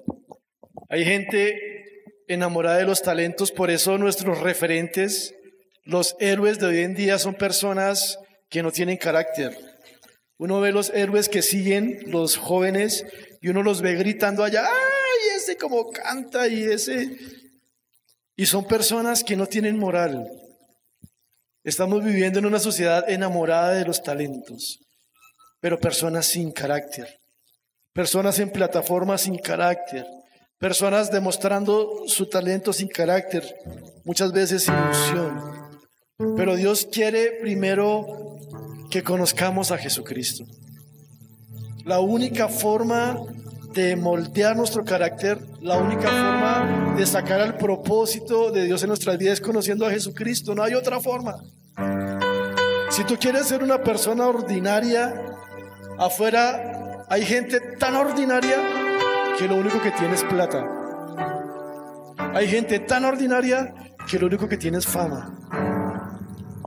Hay 0.89 1.05
gente 1.05 1.55
enamorada 2.27 2.77
de 2.77 2.85
los 2.85 3.01
talentos, 3.01 3.53
por 3.53 3.71
eso 3.71 3.97
nuestros 3.97 4.41
referentes, 4.41 5.33
los 5.85 6.17
héroes 6.19 6.59
de 6.59 6.65
hoy 6.65 6.79
en 6.79 6.93
día 6.93 7.17
son 7.17 7.35
personas 7.35 8.19
que 8.49 8.61
no 8.61 8.71
tienen 8.73 8.97
carácter. 8.97 9.57
Uno 10.37 10.59
ve 10.59 10.73
los 10.73 10.89
héroes 10.89 11.29
que 11.29 11.41
siguen, 11.41 11.99
los 12.07 12.35
jóvenes, 12.35 13.05
y 13.41 13.47
uno 13.47 13.63
los 13.63 13.81
ve 13.81 13.95
gritando 13.95 14.43
allá, 14.43 14.65
¡ay, 14.65 15.37
ese 15.37 15.55
como 15.55 15.89
canta 15.89 16.49
y 16.49 16.63
ese! 16.63 17.17
Y 18.35 18.45
son 18.45 18.67
personas 18.67 19.23
que 19.23 19.37
no 19.37 19.47
tienen 19.47 19.77
moral. 19.77 20.29
Estamos 21.63 22.03
viviendo 22.03 22.39
en 22.39 22.45
una 22.45 22.59
sociedad 22.59 23.09
enamorada 23.09 23.71
de 23.71 23.85
los 23.85 24.03
talentos, 24.03 24.79
pero 25.61 25.79
personas 25.79 26.25
sin 26.25 26.51
carácter 26.51 27.07
personas 27.97 28.37
en 28.37 28.51
plataformas 28.51 29.21
sin 29.21 29.39
carácter, 29.39 30.05
personas 30.59 31.09
demostrando 31.11 32.03
su 32.05 32.29
talento 32.29 32.71
sin 32.71 32.89
carácter, 32.89 33.43
muchas 34.05 34.31
veces 34.31 34.65
sin 34.65 34.75
ilusión. 34.75 35.41
Pero 36.35 36.55
Dios 36.55 36.87
quiere 36.91 37.39
primero 37.41 38.05
que 38.91 39.01
conozcamos 39.01 39.71
a 39.71 39.79
Jesucristo. 39.79 40.45
La 41.85 41.99
única 41.99 42.49
forma 42.49 43.17
de 43.73 43.95
moldear 43.95 44.55
nuestro 44.55 44.85
carácter, 44.85 45.39
la 45.61 45.79
única 45.79 46.07
forma 46.07 46.93
de 46.95 47.05
sacar 47.07 47.41
al 47.41 47.57
propósito 47.57 48.51
de 48.51 48.65
Dios 48.65 48.83
en 48.83 48.89
nuestras 48.89 49.17
vidas 49.17 49.33
es 49.33 49.41
conociendo 49.41 49.87
a 49.87 49.89
Jesucristo. 49.89 50.53
No 50.53 50.61
hay 50.61 50.75
otra 50.75 50.99
forma. 50.99 51.41
Si 52.91 53.03
tú 53.05 53.15
quieres 53.19 53.47
ser 53.47 53.63
una 53.63 53.81
persona 53.81 54.27
ordinaria, 54.27 55.15
afuera 55.97 56.76
hay 57.09 57.25
gente 57.25 57.61
tan 57.79 57.95
ordinaria 57.95 58.57
que 59.37 59.47
lo 59.47 59.55
único 59.55 59.81
que 59.81 59.91
tiene 59.91 60.15
es 60.15 60.23
plata. 60.25 60.67
Hay 62.33 62.47
gente 62.49 62.79
tan 62.79 63.05
ordinaria 63.05 63.73
que 64.09 64.19
lo 64.19 64.27
único 64.27 64.49
que 64.49 64.57
tiene 64.57 64.77
es 64.77 64.85
fama. 64.85 65.33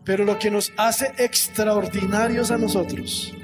Pero 0.03 0.24
lo 0.24 0.38
que 0.38 0.51
nos 0.51 0.72
hace 0.78 1.12
extraordinarios 1.18 2.51
a 2.51 2.57
nosotros 2.57 3.34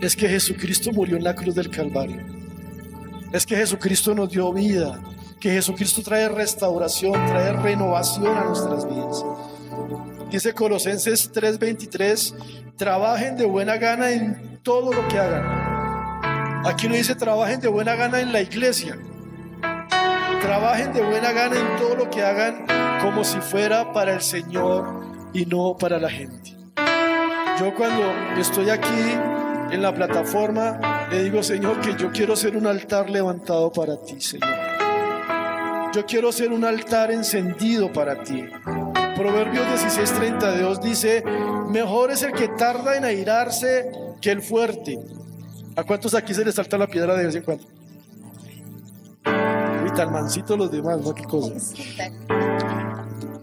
es 0.00 0.16
que 0.16 0.28
Jesucristo 0.28 0.92
murió 0.92 1.18
en 1.18 1.24
la 1.24 1.34
cruz 1.34 1.54
del 1.54 1.68
Calvario. 1.68 2.24
Es 3.32 3.44
que 3.44 3.56
Jesucristo 3.56 4.14
nos 4.14 4.30
dio 4.30 4.50
vida, 4.50 4.98
que 5.38 5.50
Jesucristo 5.50 6.02
trae 6.02 6.28
restauración, 6.30 7.12
trae 7.12 7.52
renovación 7.52 8.36
a 8.36 8.44
nuestras 8.44 8.88
vidas. 8.88 9.24
Dice 10.30 10.54
Colosenses 10.54 11.30
3:23, 11.32 12.34
trabajen 12.76 13.36
de 13.36 13.44
buena 13.44 13.76
gana 13.76 14.10
en 14.10 14.58
todo 14.62 14.92
lo 14.92 15.06
que 15.08 15.18
hagan 15.18 15.59
Aquí 16.64 16.88
no 16.88 16.94
dice 16.94 17.14
trabajen 17.14 17.60
de 17.60 17.68
buena 17.68 17.94
gana 17.94 18.20
en 18.20 18.32
la 18.32 18.42
iglesia. 18.42 18.98
Trabajen 20.42 20.92
de 20.92 21.02
buena 21.02 21.32
gana 21.32 21.56
en 21.56 21.76
todo 21.76 21.96
lo 21.96 22.10
que 22.10 22.22
hagan 22.22 22.66
como 23.00 23.24
si 23.24 23.40
fuera 23.40 23.92
para 23.92 24.14
el 24.14 24.20
Señor 24.20 25.00
y 25.32 25.46
no 25.46 25.76
para 25.78 25.98
la 25.98 26.10
gente. 26.10 26.56
Yo 27.58 27.74
cuando 27.74 28.02
estoy 28.38 28.68
aquí 28.70 28.88
en 29.70 29.82
la 29.82 29.94
plataforma, 29.94 30.78
Le 31.10 31.24
digo, 31.24 31.42
Señor, 31.42 31.80
que 31.80 31.96
yo 31.96 32.12
quiero 32.12 32.36
ser 32.36 32.56
un 32.56 32.68
altar 32.68 33.10
levantado 33.10 33.72
para 33.72 34.00
ti, 34.00 34.20
Señor. 34.20 34.48
Yo 35.92 36.06
quiero 36.06 36.30
ser 36.30 36.52
un 36.52 36.64
altar 36.64 37.10
encendido 37.10 37.92
para 37.92 38.22
ti. 38.22 38.44
Proverbios 39.16 39.66
16:32 39.66 40.80
dice, 40.80 41.24
mejor 41.68 42.12
es 42.12 42.22
el 42.22 42.32
que 42.32 42.46
tarda 42.46 42.96
en 42.96 43.04
airarse 43.04 43.90
que 44.20 44.30
el 44.30 44.40
fuerte. 44.40 45.00
¿A 45.76 45.84
cuántos 45.84 46.14
aquí 46.14 46.34
se 46.34 46.44
les 46.44 46.54
salta 46.54 46.76
la 46.76 46.86
piedra 46.86 47.14
de 47.14 47.26
vez 47.26 47.34
en 47.34 47.42
cuando? 47.42 47.64
Y 49.86 49.94
tan 49.94 50.12
los 50.58 50.70
demás, 50.70 51.00
¿no? 51.00 51.14
¿Qué 51.14 51.24
cosa? 51.24 51.52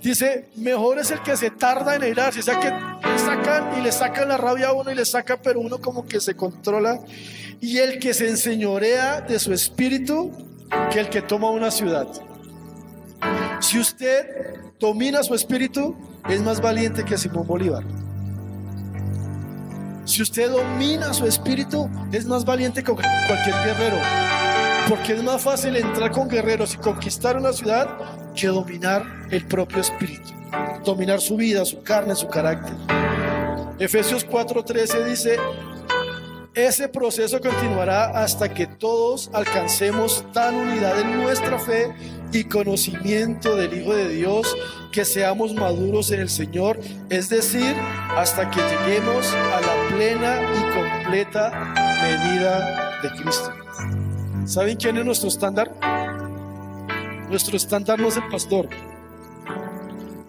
Dice, 0.01 0.49
mejor 0.55 0.99
es 0.99 1.11
el 1.11 1.21
que 1.21 1.35
se 1.35 1.49
tarda 1.49 1.95
en 1.95 2.03
airarse, 2.03 2.39
o 2.39 2.43
sea 2.43 2.59
que 2.59 2.69
le 2.69 3.19
sacan 3.19 3.77
y 3.77 3.81
le 3.81 3.91
sacan 3.91 4.29
la 4.29 4.37
rabia 4.37 4.69
a 4.69 4.73
uno 4.73 4.91
y 4.91 4.95
le 4.95 5.05
saca, 5.05 5.37
pero 5.41 5.59
uno 5.59 5.79
como 5.79 6.05
que 6.05 6.19
se 6.19 6.35
controla. 6.35 6.99
Y 7.59 7.79
el 7.79 7.99
que 7.99 8.13
se 8.13 8.29
enseñorea 8.29 9.21
de 9.21 9.39
su 9.39 9.51
espíritu, 9.51 10.31
que 10.91 10.99
el 10.99 11.09
que 11.09 11.21
toma 11.21 11.49
una 11.49 11.71
ciudad. 11.71 12.07
Si 13.59 13.79
usted 13.79 14.55
domina 14.79 15.23
su 15.23 15.33
espíritu, 15.33 15.95
es 16.29 16.41
más 16.41 16.61
valiente 16.61 17.03
que 17.03 17.17
Simón 17.17 17.47
Bolívar. 17.47 17.83
Si 20.07 20.21
usted 20.21 20.49
domina 20.49 21.13
su 21.13 21.27
espíritu, 21.27 21.89
es 22.13 22.25
más 22.25 22.45
valiente 22.45 22.81
que 22.81 22.93
cualquier 22.93 23.55
guerrero. 23.65 23.97
Porque 24.87 25.11
es 25.11 25.21
más 25.21 25.41
fácil 25.41 25.75
entrar 25.75 26.11
con 26.11 26.29
guerreros 26.29 26.75
y 26.75 26.77
conquistar 26.77 27.35
una 27.35 27.51
ciudad 27.51 27.89
que 28.33 28.47
dominar 28.47 29.03
el 29.31 29.45
propio 29.45 29.81
espíritu. 29.81 30.31
Dominar 30.85 31.19
su 31.19 31.35
vida, 31.35 31.65
su 31.65 31.83
carne, 31.83 32.15
su 32.15 32.29
carácter. 32.29 32.73
Efesios 33.79 34.25
4:13 34.25 35.03
dice, 35.03 35.35
ese 36.57 36.89
proceso 36.89 37.39
continuará 37.39 38.05
hasta 38.19 38.51
que 38.51 38.65
todos 38.65 39.29
alcancemos 39.31 40.25
tan 40.33 40.55
unidad 40.55 40.99
en 40.99 41.21
nuestra 41.21 41.59
fe 41.59 41.93
y 42.33 42.45
conocimiento 42.45 43.55
del 43.55 43.79
Hijo 43.79 43.93
de 43.93 44.09
Dios 44.09 44.57
que 44.91 45.05
seamos 45.05 45.53
maduros 45.53 46.09
en 46.09 46.21
el 46.21 46.29
Señor, 46.29 46.79
es 47.11 47.29
decir, 47.29 47.75
hasta 48.15 48.49
que 48.49 48.59
lleguemos 48.59 49.31
a 49.31 49.61
la 49.61 49.95
plena 49.95 50.41
y 50.55 50.61
completa 50.73 51.51
medida 52.01 53.01
de 53.03 53.09
Cristo. 53.21 53.53
¿Saben 54.47 54.77
quién 54.77 54.97
es 54.97 55.05
nuestro 55.05 55.29
estándar? 55.29 55.71
Nuestro 57.29 57.55
estándar 57.55 57.99
no 57.99 58.07
es 58.07 58.17
el 58.17 58.27
pastor. 58.29 58.67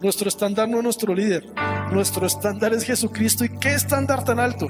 Nuestro 0.03 0.29
estándar 0.29 0.69
no 0.69 0.77
es 0.77 0.85
nuestro 0.85 1.15
líder. 1.15 1.47
Nuestro 1.91 2.27
estándar 2.27 2.75
es 2.75 2.85
Jesucristo. 2.85 3.47
¿Y 3.47 3.49
qué 3.49 3.73
estándar 3.73 4.25
tan 4.25 4.39
alto? 4.39 4.69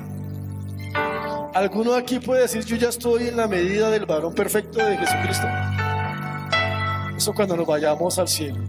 ¿Alguno 1.59 1.95
aquí 1.95 2.21
puede 2.21 2.43
decir, 2.43 2.65
yo 2.65 2.77
ya 2.77 2.89
estoy 2.89 3.27
en 3.27 3.37
la 3.37 3.49
medida 3.49 3.91
del 3.91 4.07
varón 4.07 4.33
perfecto 4.33 4.79
de 4.79 4.97
Jesucristo? 4.97 5.49
Eso 7.17 7.35
cuando 7.35 7.57
nos 7.57 7.67
vayamos 7.67 8.17
al 8.21 8.29
cielo. 8.29 8.61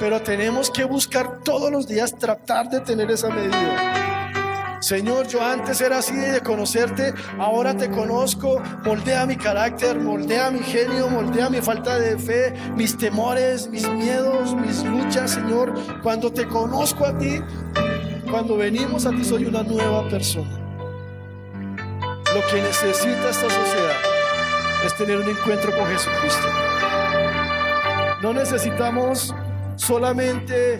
Pero 0.00 0.20
tenemos 0.20 0.68
que 0.68 0.82
buscar 0.82 1.44
todos 1.44 1.70
los 1.70 1.86
días 1.86 2.18
tratar 2.18 2.68
de 2.68 2.80
tener 2.80 3.08
esa 3.12 3.28
medida. 3.28 4.80
Señor, 4.80 5.28
yo 5.28 5.40
antes 5.40 5.80
era 5.80 5.98
así 5.98 6.16
de 6.16 6.40
conocerte, 6.40 7.14
ahora 7.38 7.76
te 7.76 7.88
conozco, 7.92 8.60
moldea 8.84 9.24
mi 9.24 9.36
carácter, 9.36 9.96
moldea 9.96 10.50
mi 10.50 10.64
genio, 10.64 11.08
moldea 11.08 11.48
mi 11.48 11.60
falta 11.60 11.96
de 11.96 12.18
fe, 12.18 12.52
mis 12.74 12.98
temores, 12.98 13.68
mis 13.68 13.88
miedos, 13.88 14.52
mis 14.56 14.82
luchas, 14.82 15.30
Señor. 15.30 15.74
Cuando 16.02 16.32
te 16.32 16.48
conozco 16.48 17.06
a 17.06 17.16
ti, 17.16 17.40
cuando 18.28 18.56
venimos 18.56 19.06
a 19.06 19.10
ti, 19.10 19.24
soy 19.24 19.44
una 19.44 19.62
nueva 19.62 20.08
persona. 20.08 20.65
Lo 22.36 22.46
que 22.48 22.60
necesita 22.60 23.30
esta 23.30 23.48
sociedad 23.48 23.96
es 24.84 24.94
tener 24.94 25.16
un 25.16 25.26
encuentro 25.26 25.74
con 25.74 25.86
Jesucristo. 25.86 26.48
No 28.20 28.34
necesitamos 28.34 29.34
solamente 29.76 30.76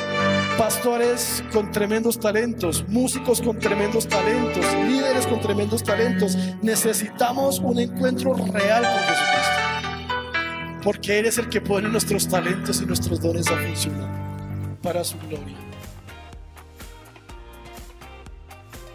pastores 0.58 1.42
con 1.54 1.72
tremendos 1.72 2.20
talentos, 2.20 2.84
músicos 2.88 3.40
con 3.40 3.58
tremendos 3.58 4.06
talentos, 4.06 4.66
líderes 4.86 5.26
con 5.26 5.40
tremendos 5.40 5.82
talentos. 5.82 6.36
Necesitamos 6.60 7.58
un 7.60 7.78
encuentro 7.78 8.34
real 8.34 8.82
con 8.82 9.00
Jesucristo. 9.14 10.82
Porque 10.84 11.20
Él 11.20 11.24
es 11.24 11.38
el 11.38 11.48
que 11.48 11.62
pone 11.62 11.88
nuestros 11.88 12.28
talentos 12.28 12.82
y 12.82 12.84
nuestros 12.84 13.18
dones 13.18 13.48
a 13.48 13.56
funcionar 13.56 14.76
para 14.82 15.02
su 15.02 15.16
gloria. 15.20 15.65